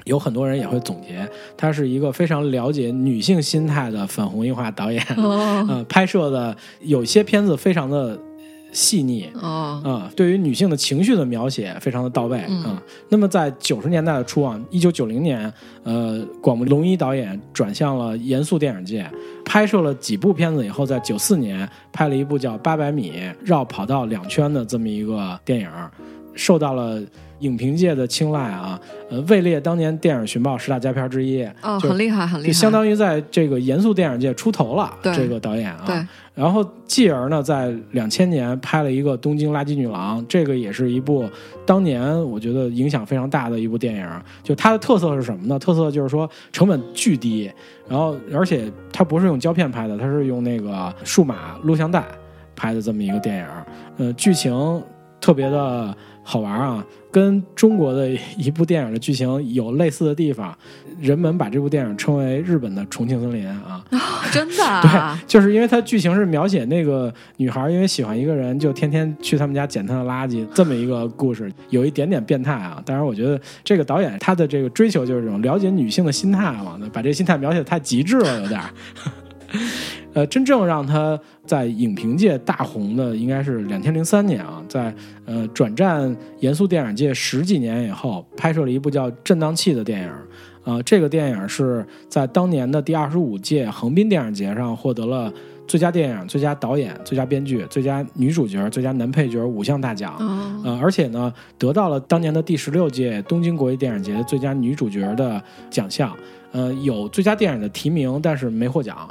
[0.04, 5.02] 有很多人也会总结，他是一个非常了解女性心态的粉红硬化导演。
[5.16, 8.18] 哦呃，拍摄的有些片子非常的
[8.76, 9.28] 细腻。
[9.34, 15.50] 哦啊、对于女性的情绪的描写非常的到位啊、嗯那么在九十年代的初啊，一九九零年，
[15.82, 19.10] 呃，广木龙一导演转向了严肃电影界，
[19.44, 25.68] 拍摄了几部片子以后，在九四年拍了一部叫《八百米绕跑道两圈》的这么一个电影，
[26.34, 27.00] 受到了
[27.40, 34.92] 影评界的青睐啊，呃，位列当年电影寻报十大佳片之一，哦，就很厉害，很厉害，就相当于在这个严肃电影界出头了。
[35.02, 35.94] 这个导演啊，对，
[36.34, 41.28] 然后继而呢，在两千年拍了一个《东京垃圾女郎》，这个也是一部
[41.64, 44.08] 当年我觉得影响非常大的一部电影。
[44.42, 45.58] 就它的特色是什么呢？
[45.58, 47.50] 特色就是说成本巨低，
[47.88, 52.04] 然后而且它不是用胶片拍的，它是用那个数码录像带
[52.54, 53.46] 拍的这么一个电影。
[53.98, 54.82] 呃，剧情
[55.20, 55.96] 特别的
[56.28, 60.52] 好玩啊，跟中国的一部电影的剧情有类似的地方。
[61.00, 63.84] 人们把这部电影称为日本的《重庆森林》啊。
[64.32, 72.82] 真的啊， 对就是因为它剧情是描写那个女孩因为喜欢一个人，就天天去他们家捡他的垃圾，这么一个故事，有一点点变态啊。
[72.84, 78.68] 当然，我觉得这个导演他的这个追求就是这种了解女性的心态嘛，把这心态描写的太极致了，有点儿。
[80.16, 84.94] 呃，真正让他在影评界大红的，应该是两千零三年啊，在
[85.26, 90.10] 呃转战严肃电影界十几年以后，拍摄了一部叫《震荡器》的电影。
[90.64, 95.30] 呃，这个电影是在当年的第二十五届横滨电影节上获得了
[95.66, 100.16] 最佳电影、最佳导演、最佳编剧、最佳女主角、最佳男配角五项大奖。
[100.18, 106.10] 哦，呃，而且呢，得到了当年的第十六届东京国际电影节最佳女主角的奖项。
[106.52, 109.06] 呃，有最佳电影的提名，但是没获奖。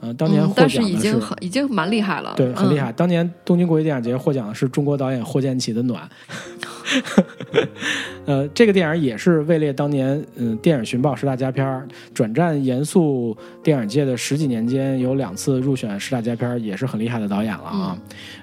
[0.00, 2.92] 呃，当年但是已经很已经蛮厉害了，对，很厉嗯害。
[2.92, 6.08] 当年东京国际电影节获奖的是中国导演霍建起的《暖》，
[8.26, 17.98] 呃，这个电影也是位列当年嗯、电影寻宝十大佳片儿，转战严肃电影界的十几年间有两次入选十大佳片儿，也是很厉害的导演了啊。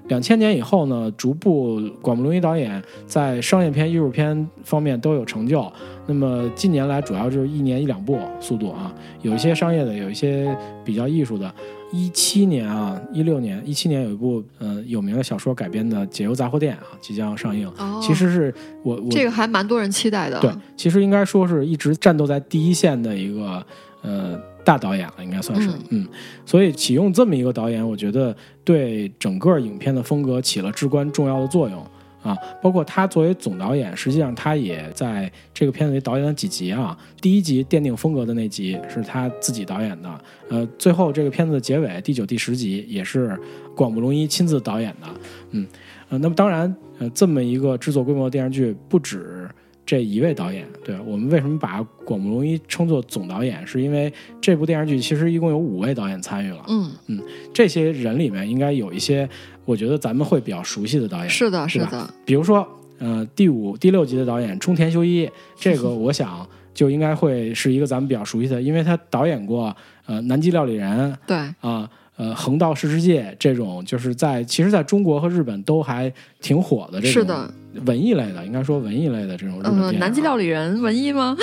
[0.07, 5.71] 两千、年以后呢，逐步广木隆一导演在商业片、艺术片方面都有成就。
[6.05, 11.51] 那么近年来主要就是一年一两部速度啊，有一些商业的，有一些比较艺术的。
[11.95, 17.71] 一七年啊，一六年，一七年有一部呃有名的小说改编的《解忧杂货店》啊，即将上映。
[17.77, 23.63] 哦，其实是我我这个还蛮多人期待的，对，其实应该说是一直战斗在第一线的一个
[24.03, 26.07] 呃大导演了，应该算是嗯嗯
[26.45, 31.83] 所以启用这么一个导演，我觉得对整个影片的风格起了至关重要的作用。
[32.23, 36.97] 啊，包括他作为总导演，实际上他也在这个片子里导演了几集啊。
[37.19, 40.09] 第一集奠定风格的那集是他自己导演的，
[40.49, 43.37] 呃，最后这个片子的结尾第九、第十集也是
[43.75, 45.07] 广木隆一亲自导演的，
[45.51, 45.67] 嗯，
[46.07, 49.49] 呃，那么当然，呃，这么一个制作规模的电视剧不止
[49.85, 57.21] 这一位导演，对我们为什么把广木隆一称作总导演，是因为这部电视剧其实一共有五位导演参与了，嗯嗯，
[57.53, 59.27] 这些人里面应该有一些
[59.65, 62.67] 我觉得咱们会比较熟悉的导演，是的，是的，比如说，
[62.99, 71.55] 呃，第五、第六集的导演冲田修一，这个我想就应该会是一个咱们比较熟悉的，因为他导演过呃《南极料理人》对，啊。
[71.61, 71.89] 呃，
[72.35, 77.53] 横道世之介这种，就是在其实在中国和日本都还挺火的这种，是的，
[77.85, 79.99] 文艺类的，应该说文艺类的这种日本电嗯，影啊。
[79.99, 81.35] 南极料理人文艺吗？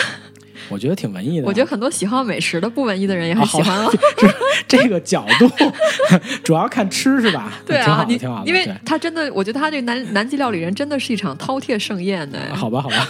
[0.68, 1.46] 我觉得挺文艺的。
[1.46, 3.90] 我觉得很多喜好美食的不文艺的人也很喜欢啊。
[4.68, 5.50] 这个角度
[6.44, 7.54] 主要看吃是吧？
[7.66, 8.46] 对啊，挺好的，你挺好的。
[8.46, 12.38] 因为他真的，我觉得他这个南南极料理人真的是一场饕餮盛宴呢。
[12.52, 13.09] 好吧，好吧，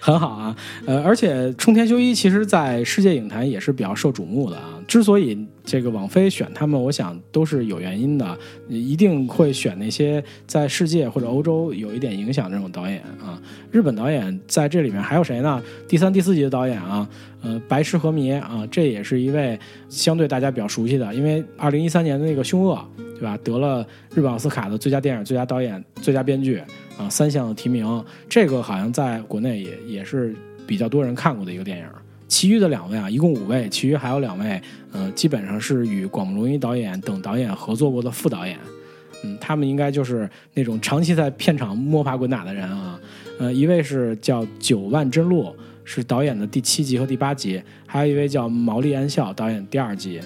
[0.00, 0.54] 很好啊。
[0.84, 4.64] 呃，而且冲田修一其实在世界影坛也是比较受瞩目的啊。
[4.88, 8.36] 之所以这个网飞选他们，我想都是有原因的，
[8.68, 13.38] 一定会选那些在世界或者欧洲有一点影响这种导演啊。
[13.70, 15.62] 日本导演在这里面还有谁呢？
[15.86, 17.06] 第三、第四集的导演啊，
[17.42, 22.74] 呃，白石和弥啊，这也是一位相对大家比较熟悉的，因为二零一三年的那个《凶恶》，
[23.18, 23.38] 对吧？
[23.44, 26.62] 得了日本奥斯卡的最佳电影、最佳导演、最佳编剧
[26.96, 30.34] 啊三项提名，这个好像在国内也也是
[30.66, 31.84] 比较多人看过的一个电影。
[32.28, 34.60] 其余的两位啊，一共五位，其余还有两位，
[34.92, 38.58] 呃，基本上是与广木隆一导演等导演合作过的副导演，
[39.24, 43.00] 嗯，他们应该就是那种长期在片场摸爬滚打的人啊，
[43.38, 50.20] 呃，一位是叫九万真路，是导演的第七集和第八集，还有一位叫毛利安孝，导演第二集。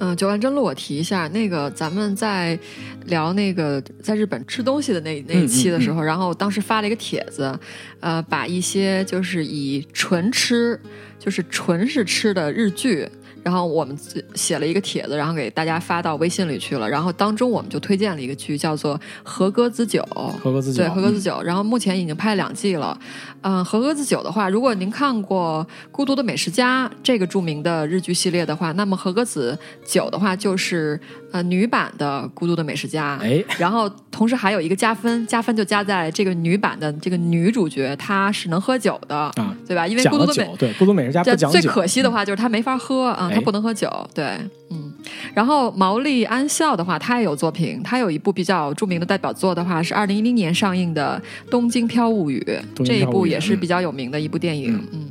[0.00, 2.58] 嗯，九万真露我提一下，那个咱们在
[3.06, 7.58] 聊那个在日本吃东西的那那一期的时候，然后当时发了一个帖子，
[8.00, 10.80] 呃，把一些就是以纯吃。
[11.20, 13.06] 就是纯是吃的日剧，
[13.48, 13.96] 然后我们
[14.34, 16.86] 写了一个帖子，然后给大家发到微信里去了。
[16.86, 20.06] 然后当中我们就推荐了一个剧，叫做《和歌子酒》。
[20.38, 21.40] 和歌子酒，对，和歌子酒。
[21.42, 22.98] 然后目前已经拍了两季了。
[23.40, 31.00] 嗯，和歌子酒的话，如果您看过《孤独的美食家》这个著名的日剧系列的话，那么和歌子酒的话就是
[31.32, 33.16] 呃女版的《孤独的美食家》。
[33.22, 39.86] 哎，然后同时还有一个加分，加分就加在这个女版的这个女主角她是能喝酒的啊，对吧？
[39.86, 43.88] 因为孤独的美对孤独美食家不讲酒，最可惜的话就是她没法喝啊，她不能喝酒。
[44.14, 44.24] 对，
[44.70, 44.92] 嗯。
[45.32, 51.20] 然后毛利安孝的话，他也有作品，他有一部比较著名的代表作的话是二零一零年上映的
[51.50, 52.44] 《东京漂物语》，
[52.84, 54.86] 这一部也是比较有名的一部电影。
[54.92, 55.10] 嗯，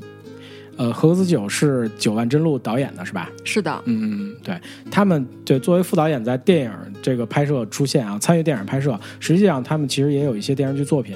[0.75, 3.29] 呃，和子酒是九万真路导演的是吧？
[3.43, 4.59] 是的，嗯嗯，对
[4.91, 11.15] 他们对作为副导演在电影这个拍摄出现啊，参与电影拍摄，实际上他们其实也有一些电视剧作品，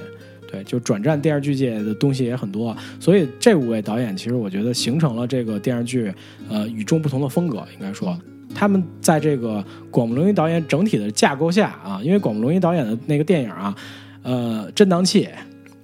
[0.51, 6.13] 对，就转战电视剧界的东西也很多，所以这五位导演其实我觉得形成了这个电视剧
[6.49, 8.17] 呃与众不同的风格，应该说。
[8.53, 13.73] 他们在这个广木隆一导演整体的架构下啊，因为广木隆一导演的那个电影啊，
[14.23, 15.23] 呃，《震荡器》，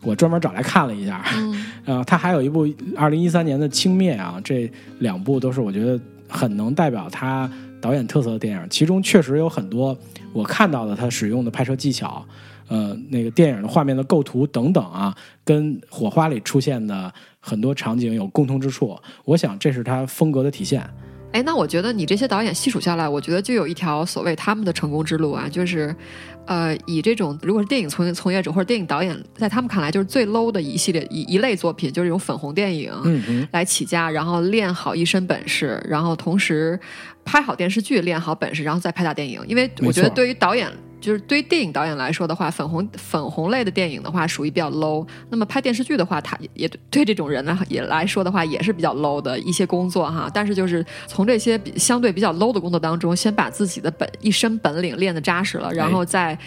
[0.01, 1.23] 我专门找来看了一下，
[1.85, 7.49] 呃，他还有一部二零一三年的《轻蔑》啊，这两部都是我觉得很能代表他
[7.79, 8.67] 导演特色的电影。
[8.69, 9.97] 其中确实有很多
[10.33, 12.21] 我看到的他使用的拍摄技巧，
[12.67, 18.97] 呃，那个电影的画面的构图等等啊，跟《火花》里出现的很多场景有共通之处。
[19.25, 20.85] 我想这是他风格的体现。
[21.33, 25.93] 哎，那我觉得你这些导演细数下来，我觉得就有一条所谓他们的成功之路啊，就是，
[26.45, 32.91] 呃，以这种如果是电影从从业者或者电影导演，在他们看来就是最 low 的一系列一一类作品，就是用粉红电影
[33.51, 36.79] 来起家，然后练好一身本事，然后同时
[37.25, 39.41] 拍好电视剧，练好本事，然后再拍大电影。
[39.47, 40.69] 因为我觉得对于导演。
[41.07, 45.07] 就是对于电影导演来说的话，粉红粉红类的电影的话，属于比较 low。
[45.29, 50.29] 那么拍电视剧的话，他也对这种人呢也来说的话，也是比较 low 的一些工作哈。
[50.33, 56.37] 但是就是从这些比相对比较 low 的工作当中，先把自己的本一身本领练得扎实了，然后再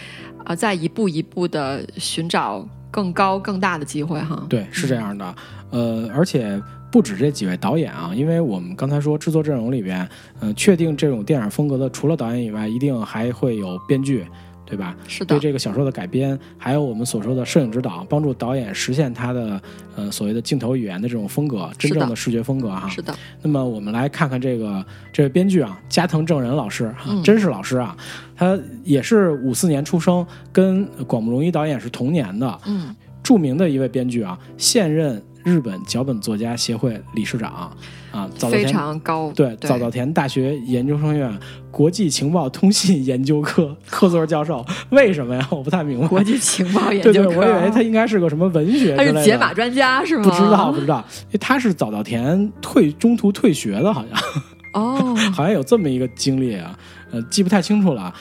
[0.45, 4.45] 啊再一步一步的寻找更高更大的机会哈。
[4.47, 5.35] 对，是这样的。
[5.71, 6.63] 呃，而且。
[6.93, 10.09] 不止这几位导演啊，因为我们刚才说制作阵容里边，
[10.41, 14.27] 嗯，确定这种电影风格的，除了导演以外，一定还会有编剧，
[14.71, 14.97] 对吧？
[15.09, 15.35] 是的。
[15.35, 19.61] 对这个小说的改编，还有我们所说的摄影指导，帮助导演实现他的
[19.97, 22.89] 呃所谓的镜头语言的这种风格，真正的视觉风格哈。
[22.89, 23.13] 是的。
[23.43, 27.97] 那么我们来看看这个这位编剧啊，加藤正人老师，真是老师啊，
[28.37, 35.21] 他也是五四年出生，跟广木隆一导演是同年的，嗯，著名的一位编剧啊，现任。
[35.45, 37.73] 日本脚本作家协会理事长
[38.11, 39.33] 啊，非常高。
[39.35, 41.33] 对，早稻田大学研究生院
[41.71, 44.65] 国际情报通信研究科 客座教授。
[44.91, 45.47] 为什么呀？
[45.51, 46.07] 我不太明白。
[46.09, 50.25] 国际情报研究科，我以为他应该是个什么文学他是解码专家是吗？
[50.25, 51.05] 不知道，不知道。
[51.41, 54.19] 他是早稻田退中途退学的，好像。
[54.73, 56.79] 哦， 好像有这么一个经历啊，
[57.11, 58.13] 呃，记不太清楚了。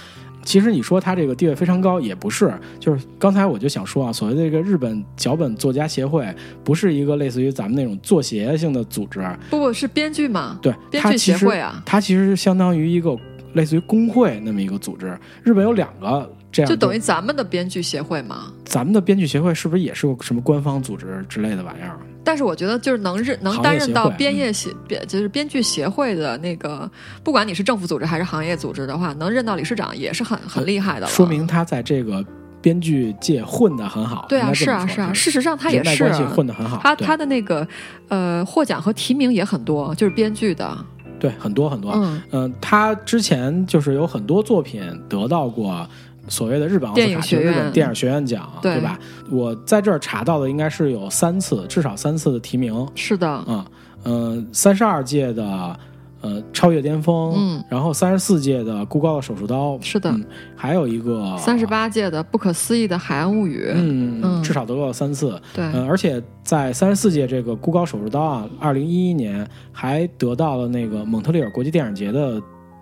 [0.50, 2.52] 其实你说他这个地位非常高，也不是。
[2.80, 6.28] 就是刚才我就想说啊，所谓的这个日本脚本作家协会，
[6.64, 9.24] 不是一个类似于咱们那种作协性的组织。
[9.52, 10.58] 不不，是编剧嘛？
[10.60, 11.84] 对，编剧协会啊。
[11.86, 13.16] 它其实相当于一个
[13.54, 15.16] 类似于工会那么一个组织。
[15.44, 18.52] 日本有两个这样，就等于咱们的编剧协会吗？
[18.66, 21.98] 咱们的编剧协会是不是也是个什么官方组织之类的玩意儿？
[22.24, 26.90] 但是我觉得，就是能认能担任到编业协编，就是编剧协会的那个，
[27.24, 31.08] 不管你是政府组织还是行业组织的话，能任到理事长也是很很厉害的了。
[31.08, 32.24] 说明他在这个
[32.62, 34.26] 编剧界混得很好。
[34.30, 35.12] 对啊，是啊，是啊。
[35.14, 36.80] 事实上他也是混得很好。
[36.84, 37.68] 他他的那个
[38.10, 40.78] 呃获奖和提名也很多，就是编剧的。
[41.20, 41.92] 对，很多很多。
[41.96, 45.88] 嗯嗯，他之前就是有很多作品得到过。
[46.30, 48.80] 所谓的日本奥斯卡就日本电影学院奖，对。
[48.80, 48.98] 吧？
[49.30, 52.88] 我在这儿查到的应该是有三次，至少三次的提名。
[52.96, 53.66] 是的，嗯
[54.04, 55.78] 嗯，三十二届的
[56.22, 60.10] 呃超越巅峰，嗯，然后三十四届的孤高的手术刀，是的。
[60.10, 60.26] 嗯，
[60.56, 64.44] 还有一个三十，八届的不可思议的海岸物语，嗯，嗯。
[64.44, 72.42] 至少得过了三次，对，嗯，而且在三十四届这个孤高手术刀啊，二零一一年还得到了那个蒙特利尔国际电影节的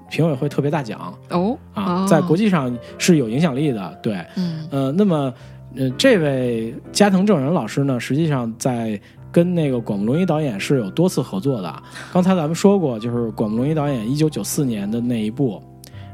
[0.09, 3.99] 评委会特别大奖哦啊，哦在国际上是有影响力的。
[4.01, 5.33] 对，嗯呃，那么
[5.75, 8.99] 呃，这位加藤正人老师呢，实际上在
[9.31, 11.83] 跟那个广木隆一导演是有多次合作的。
[12.11, 15.61] 刚才咱们说过，就是广木隆一导演一九九四年的那一部，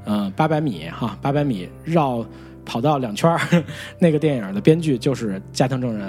[0.06, 2.26] 呃，八百米哈，八百米绕
[2.66, 3.40] 跑道两圈儿
[4.00, 6.08] 那个电影的编剧就是加藤正人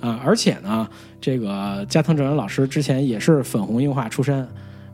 [0.00, 0.86] 啊、而且呢，
[1.18, 4.46] 这个加藤正人老师之前也是粉红映画出身。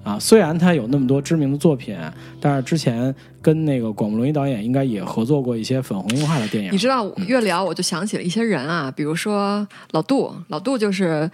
[0.03, 1.97] 啊，虽然他有那么多知名的作品，
[2.41, 6.73] 但是之前跟那个广木隆一导演应该也合作过一些粉红映画的电影。
[6.73, 11.31] 你知道，越聊我就想起了一些人啊，比如说老杜，老杜就是，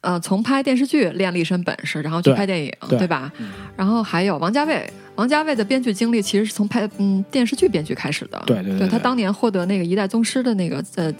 [0.00, 3.32] 呃，从拍电视剧练了一身本事，然后去拍电影，对吧？
[3.76, 8.42] 然后还有王家卫，王家卫的编剧经历其实是从拍嗯电视剧编剧开始的。
[8.46, 11.12] 对对对对他当年获得那个一代宗师的那个呃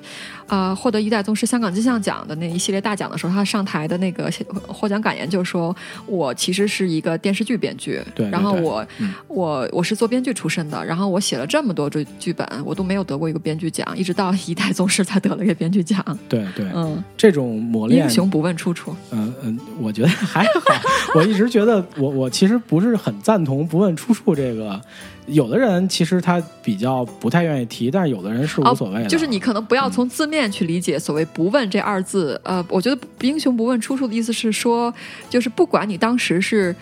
[0.49, 4.31] 啊、获得一代宗师香港金像奖的那一系列大奖的时候，他上台的那个
[4.69, 5.75] 获奖感言就说
[6.07, 16.03] ：“我其实是一个电视剧编剧，对对对然后我、嗯我我是做编剧出身的，然后我写了这么多剧剧本，我都没有得过一个编剧奖，一直到一代宗师才得了一个编剧奖。
[16.29, 18.95] 对对，嗯，这种磨练英，雄不问出处。
[19.11, 20.75] 嗯嗯，我觉得还好。
[21.15, 24.81] 我一直觉得我我其实不是很赞同不问出处这个。
[25.27, 29.07] 有的人其实他比较不太愿意提，但是有的人是无所谓的。
[29.07, 32.41] 哦就是你可能不要从字面去理解所谓“不问”这二字。
[32.45, 34.95] 呃，我觉得“英雄不问出处”的意思是说，
[35.29, 36.75] 就是不管你当时是。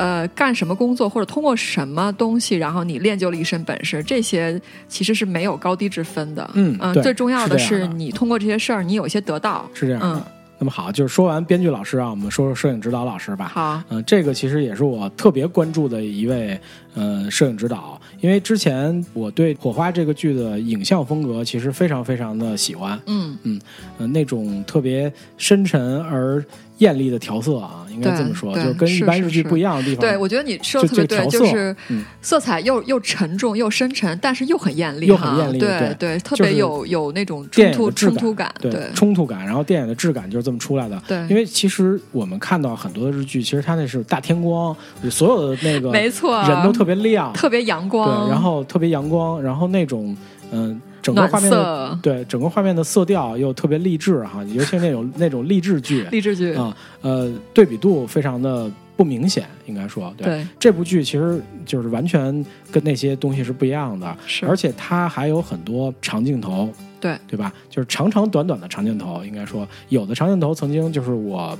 [0.00, 6.50] 呃，干什么工作或者通过什么东西，然后你练就了一身本事，这些其实是没有高低之分的。
[6.54, 9.68] 嗯对最重要的是你通过这些事儿，你有一些得到。
[9.74, 10.16] 是这样的。
[10.16, 10.22] 嗯
[10.62, 13.48] 那么好，就是说完编剧老师啊，我们说说摄影指导老师吧。
[13.48, 16.60] 好，嗯、这个其实也是我特别关注的一位
[16.94, 23.58] 呃摄影指导，因为之前我对《火花》这个剧的影像风格其实非常非常的喜欢，嗯，
[23.96, 26.44] 呃，那种特别深沉而
[26.80, 30.00] 艳丽的调色啊，应该这么说，就是跟一般日剧不一样的地方。
[30.00, 32.04] 对，我觉得你说的特别对，就是嗯。
[32.22, 36.18] 色彩又又沉重又深沉，但是又很艳丽哈，又很艳丽对对。
[36.18, 41.00] 特别有有那种电冲突冲突感，对冲突感，然后电影的质感就是这么出来的。
[41.06, 41.18] 对。
[41.28, 44.74] 因为其实我们看到很多的日剧，其实它那是大天光，
[45.10, 50.16] 所有的那个没错，人都特别亮，特别阳光，对，然后特别阳光，然后那种
[50.52, 60.26] 嗯、整个画面的对整个画面的色调又特别励志哈，尤其是那种那种励志剧励志剧，啊，呃，对比度非常的不明显，应该说对。
[60.26, 66.68] 对，这部剧其实就是完全跟那些东西是不一样的，是而且它还有很多长镜头，
[67.00, 67.52] 对对吧？
[67.70, 71.58] 就是长长短短的长镜头，应该说有的长镜头曾经就是我，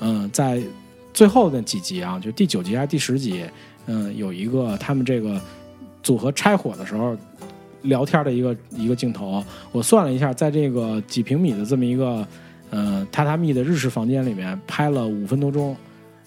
[0.00, 0.62] 嗯、在
[1.12, 3.44] 最后那几集啊，就第九集还是第十集，
[3.86, 5.40] 嗯、有一个他们这个
[6.04, 7.16] 组合拆伙的时候
[7.82, 12.26] 聊天的一个一个镜头，我算了一下，在这个几平米的这么一个
[12.70, 15.76] 呃榻榻米的日式房间里面拍了五分多钟，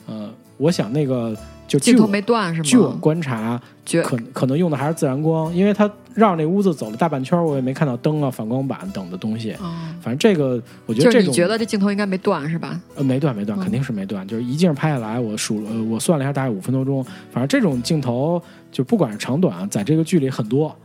[0.08, 1.36] 呃，我想那个
[1.68, 2.64] 就镜头没断是吗？
[2.64, 3.62] 据我观察，
[4.04, 9.54] 可可能用的还是自然光，因为它绕那屋子走了大半圈，我也没看到灯啊、反光板等的东西。
[9.54, 12.80] 哦，反正这个，我觉得这种觉得这镜头应该没断是吧？
[12.96, 17.04] 呃没断没断，嗯肯定是没断，就是一镜拍下来，我数呃我算了一下，大概五分多钟。
[17.32, 18.42] 反正这种镜头，
[18.72, 20.76] 就不管是长短，在这个剧里很多。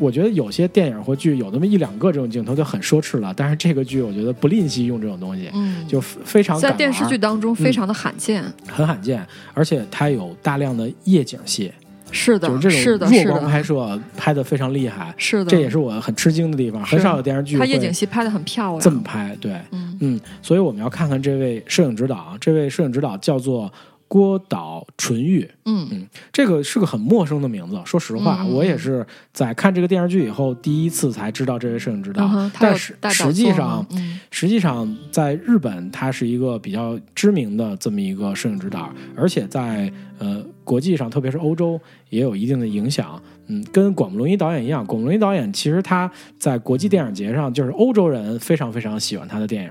[0.00, 11.70] 我觉得有些电影或剧有那么一两个这种镜头就很奢侈了，但是这个剧我觉得不吝惜用这种东西，嗯，就非常在电视剧当中非常的罕见，很罕见，而且它有大量的夜景戏，
[12.10, 16.84] 是的，就是这种弱光拍摄拍的非常厉害，是的，这也是我很吃惊的地方。
[16.84, 23.70] 很少有电视剧它夜景戏拍的很漂亮，这么拍，对，嗯嗯，所以我们要看看这位摄影指导啊，这位摄影指导叫做
[24.10, 27.80] 郭岛纯玉，嗯嗯，这个是个很陌生的名字。
[27.84, 32.28] 说实话，嗯我也是在看这个电视剧以后，第一次才知道这位摄影指导。
[32.58, 43.20] 但是实际上，嗯实际上在日本，他是一个比较知名的这么一个摄影指导，而且在呃国际上，特别是欧洲也有一定的影响。
[43.52, 46.08] 嗯，跟广木隆一导演一样，广木隆一导演其实他
[46.38, 49.70] 在国际电影节上，就是欧洲人非常非常喜欢他的电影，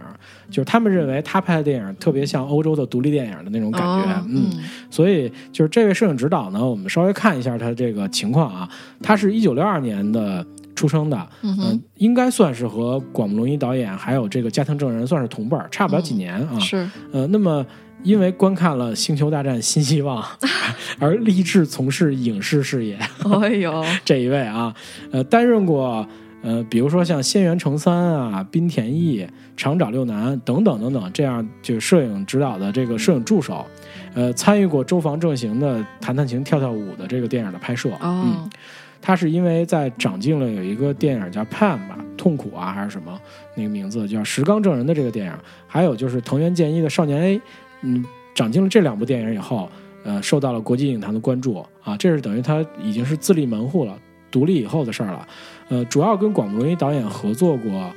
[0.50, 4.12] 就是他们认为他拍的电影特别像欧洲的独立电影的那种感觉。
[4.12, 4.50] 哦嗯，
[4.90, 8.70] 所以就是这位摄影指导呢，我们稍微看一下他这个情况啊，
[9.02, 10.46] 他是一九六二年的
[10.80, 16.52] 出生的，嗯应该算是和广木隆一导演还有这个家庭证人算是同辈儿，差不了几年啊。
[16.54, 16.90] 嗯是。
[17.12, 17.66] 呃，那么
[18.04, 20.24] 因为观看了《星球大战：新希望》
[21.00, 22.98] 而立志从事影视事业，
[23.42, 24.74] 哎呦， 这一位啊，
[25.12, 26.08] 呃，担任过
[26.42, 29.28] 呃，比如说像仙原成三啊、滨田毅、
[29.58, 33.66] 长沼六男等等等等，这样就摄影指导的这个摄影助手，
[34.14, 37.90] 呃，参与过周防正行的《弹弹琴跳跳舞》的这个电影的拍摄。
[38.00, 38.50] 哦，嗯，
[39.02, 43.20] 他是因为在长进了有一个电影叫《Pan》吧，痛苦啊还是什么
[43.56, 45.34] 那个名字叫石冈正人的这个电影，
[45.68, 47.38] 还有就是藤原健一的《少年 A》，
[47.82, 49.70] 嗯，长进了这两部电影以后，
[50.04, 53.98] 呃，受到了国际影坛的关注啊，这是等于他已经是自立门户了，
[54.30, 55.28] 独立以后的事儿了。
[55.70, 57.72] 呃，主要跟广木隆一导演合作过《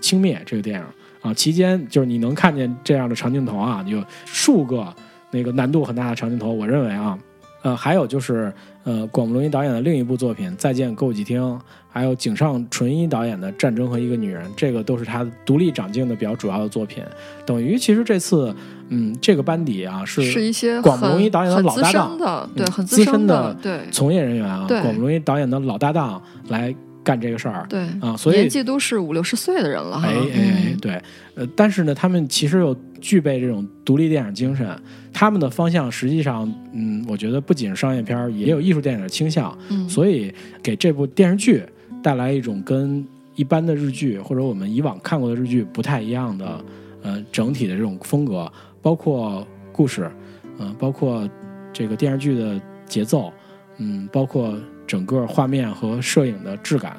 [0.00, 0.86] 轻蔑》这个电影
[1.22, 4.94] 啊，期间就是你能看见这样的长镜头啊，有数个
[5.30, 7.18] 那个难度很大的长镜头，我认为啊，
[7.62, 8.52] 呃，还有就是
[8.86, 11.42] 呃，广木隆一导演的另一部作品《再见歌舞伎町》，
[11.88, 17.02] 还有井上纯一导演的《战争和一个女人》，这个都是他独立长镜的比较主要的作品。
[17.44, 18.54] 等于其实这次，
[18.90, 26.72] 嗯，这个班底啊是是一些广木隆一导演的老搭档，对，嗯很资深深的对从业人员啊，广木隆一导演的老搭档来
[27.06, 27.64] 干这个事儿。
[27.68, 30.08] 对啊所以年纪都是五六十岁的人了哈。
[30.08, 31.00] 哎哎对，
[31.36, 34.68] 呃，但是呢，他们其实又具备这种独立电影精神，
[35.12, 41.62] 他们的方向实际上，嗯，我觉得不仅是商业片儿，也有艺术电影的倾向，嗯，所以给这部电视剧
[42.02, 46.64] 带来一种跟一般的日剧或者我们以往看过的日剧不太一样的，
[47.02, 48.50] 呃，整体的这种风格，
[48.82, 50.10] 包括故事，
[50.58, 51.28] 嗯、包括
[51.72, 53.32] 这个电视剧的节奏，
[53.78, 54.54] 嗯，包括
[54.86, 56.96] 整个画面和摄影的质感。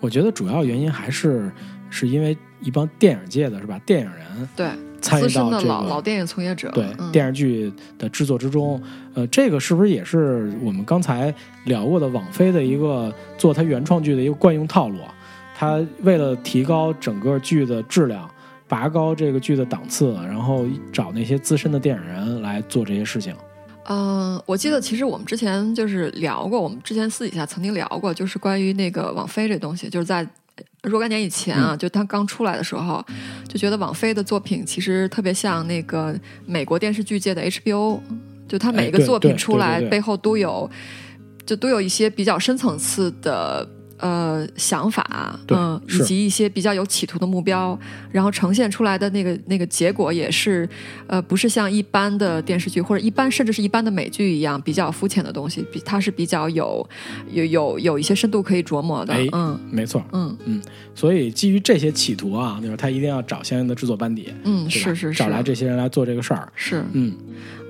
[0.00, 1.50] 我觉得主要原因还是
[1.88, 4.68] 是因为一帮电影界的是吧，电影人对
[5.00, 8.80] 参与到这个老老电影从业者，对嗯电视剧的制作之中，
[9.14, 11.32] 呃，这个是不是也是我们刚才
[11.64, 15.14] 聊过的网飞的一个做它原创剧的一个惯用套路啊？
[15.56, 18.28] 它为了提高整个剧的质量，
[18.68, 23.34] 拔高这个剧的档次，然后找那些资深的电影人来做这些事情。
[23.88, 30.26] 嗯，我记得其实我们之前就是聊过，我们之前私底下曾经聊过，就是关于那个网飞这东西，就是在
[30.82, 33.04] 若干年以前啊，就它刚出来的时候，
[33.48, 36.14] 就觉得网飞的作品其实特别像那个
[36.44, 38.00] 美国电视剧界的 HBO，
[38.48, 40.70] 就它每一个作品出来背后都有，
[41.44, 43.68] 就都有一些比较深层次的。
[43.98, 47.78] 呃，想法，对嗯，以及一些比较有企图的目标，
[48.10, 50.68] 然后呈现出来的那个那个结果也是，
[51.06, 56.86] 呃，不是像一般的电视剧或者一般甚至是一般的美剧一样比较肤浅的东西，比它是比较有
[57.30, 59.58] 有有有一些深度可以琢磨的，哎嗯。
[59.70, 60.36] 没错，嗯。
[60.44, 60.62] 嗯。
[60.94, 66.50] 所以基于这些企图啊，就是他一定要找相应的制作班底，嗯，是是是，找来这些人来做这个事儿。
[66.54, 66.84] 是。
[66.92, 67.14] 嗯，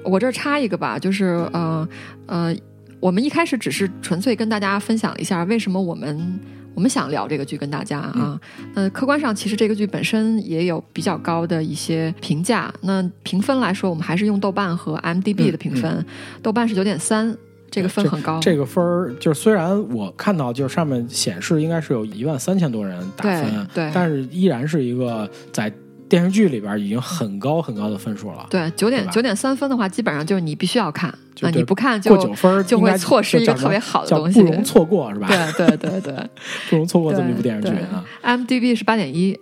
[0.04, 1.88] 我这儿插一个吧，就是呃
[2.26, 2.56] 呃，
[3.00, 6.40] 我们一开始只是纯粹跟大家分享一下为什么我们。
[6.74, 8.38] 我们想聊这个剧，跟大家啊，
[8.74, 12.70] 呃，客观上其实这个剧本身也有比较高的一些评价。
[12.82, 16.04] 那评分来说，我们还是用豆瓣和 m d b 的评分，
[16.42, 17.34] 豆瓣是九点三，
[17.70, 18.40] 这个分很高。
[18.40, 25.72] 这个分儿就是虽然我看到就是上面显示应该是有一万三千多人打分，对对但是依然是一个在
[26.08, 28.46] 电视剧里边已经很高很高的分数了。
[28.50, 35.28] 对，九点九点三分的话，基本上就是你必须要看，就对那你不看就过九分就会错失一个特别好的东西不容错过是吧？
[35.56, 36.14] 对对对对
[36.70, 38.04] 不容错过这么一部电视剧啊。
[38.24, 39.38] ，MDB 是八点一。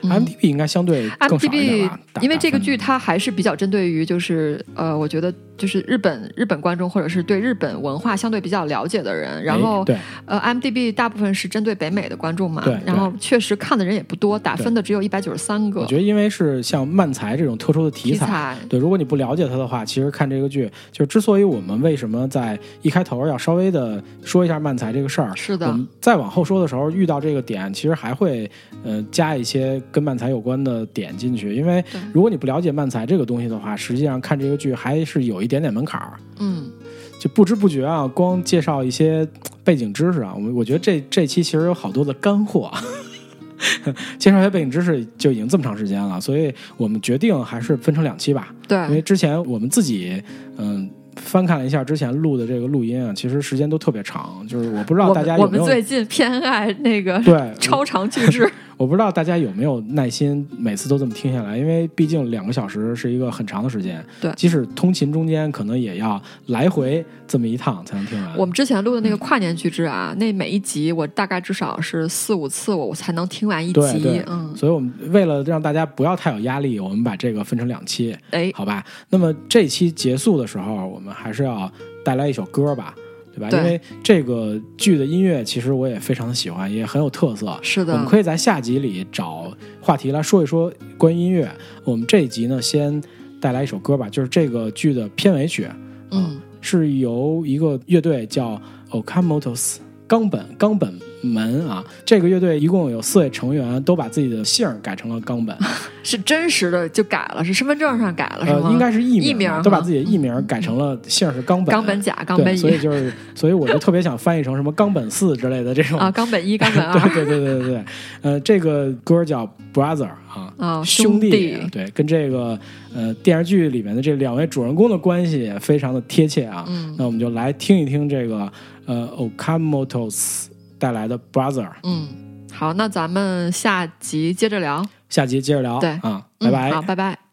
[0.00, 18.26] 嗯 m d b 应该相对更少一点吧，打因为这个剧它还是比较针对于就是呃，我觉得就是日本日本观众或者是对日本文化相对比较了解的人，然后哎对呃 MDB 大部分是针对北美的观众嘛对，然后确实看的人也不多，打分的只有一百九十三个我觉得因为是像漫才这种特殊的题材。
[18.26, 18.56] 题材。
[18.68, 28.50] 对，如果你不了解它的话，其实看这个剧，就之所以我们为什么在一开头要稍微的说一下漫才这个事儿，是的我，们再往后说的时候，遇到这个点，其实还会
[28.84, 36.12] 呃加一些跟漫才有关的点进去，因为对如果你不了解漫才这个东西的话，实际上看这个剧还是有一点点门槛儿。
[36.38, 36.70] 嗯，
[37.18, 39.26] 就不知不觉啊，光介绍一些
[39.62, 42.70] 背景知识啊，我我觉得这这期其实有好多的干货。
[44.18, 48.54] 介绍一下背景知识就已经这么长时间了，所以我们决定还是分成两期吧。
[48.68, 50.22] 对因为，之前我们自己
[50.58, 58.48] 嗯翻看了一下之前录的这个录音啊，其实时间都特别长，就是我不知道大家有没有们最近偏爱那个对 超长巨制，
[58.78, 68.36] 我不知道大家有没有耐心每次都这么听下来，因为毕竟两个小时是一个很长的时间，对即使通勤中间可能也要来回这么一趟才能听完。
[68.38, 78.84] 我们之前录的那个跨年巨制啊，那每一集我大概至少是四五次我我才能听完一集对对，嗯，所以我们为了让大家不要太有压力，我们把这个分成两期，哎，好吧？
[79.10, 81.68] 那么这期结束的时候，我们还是要
[82.04, 82.94] 带来一首歌吧，
[83.38, 83.50] 对吧？
[83.50, 87.58] 对因为这个剧的音乐其实我也非常的喜欢，也很有特色。
[87.62, 91.48] 是的我们，可以在下集里找话题来说一说关于音乐。
[91.84, 93.00] 我们这一集呢，先
[93.40, 95.66] 带来一首歌吧，就是这个剧的片尾曲，
[96.10, 98.60] 嗯是由一个乐队叫
[98.90, 99.76] Okamotos
[100.08, 100.92] 冈本冈本
[101.22, 101.84] 门啊。
[102.04, 105.56] 这个乐队一共有四位成员，都把自己的姓改成了冈本，
[106.02, 108.62] 是真实的就改了，是身份证上改了是吗？
[108.64, 111.72] 呃，应该是艺艺名名，都把自己的艺名改成了姓是冈本。
[111.72, 117.84] 冈本甲、冈对，本乙所以就是，所以我就特别想翻译成什么冈本四之类的这种 啊，冈本一、冈本二 对对对对对对，
[118.22, 119.44] 呃，这个歌叫
[119.74, 121.30] Brother 啊，啊，兄弟，
[121.70, 122.58] 对，跟这个
[122.94, 126.64] 呃电视剧里面的这两位主人公的关系也非常的贴切啊。
[126.68, 128.50] 嗯那我们就来听一听这个
[128.88, 130.46] 呃 Okamotos
[130.78, 132.08] 带来的 Brother，嗯，
[132.52, 135.78] 好，那咱们下集接着聊，下集接着聊。
[135.78, 136.72] 对啊，嗯拜拜。
[136.72, 137.27] 好，拜拜。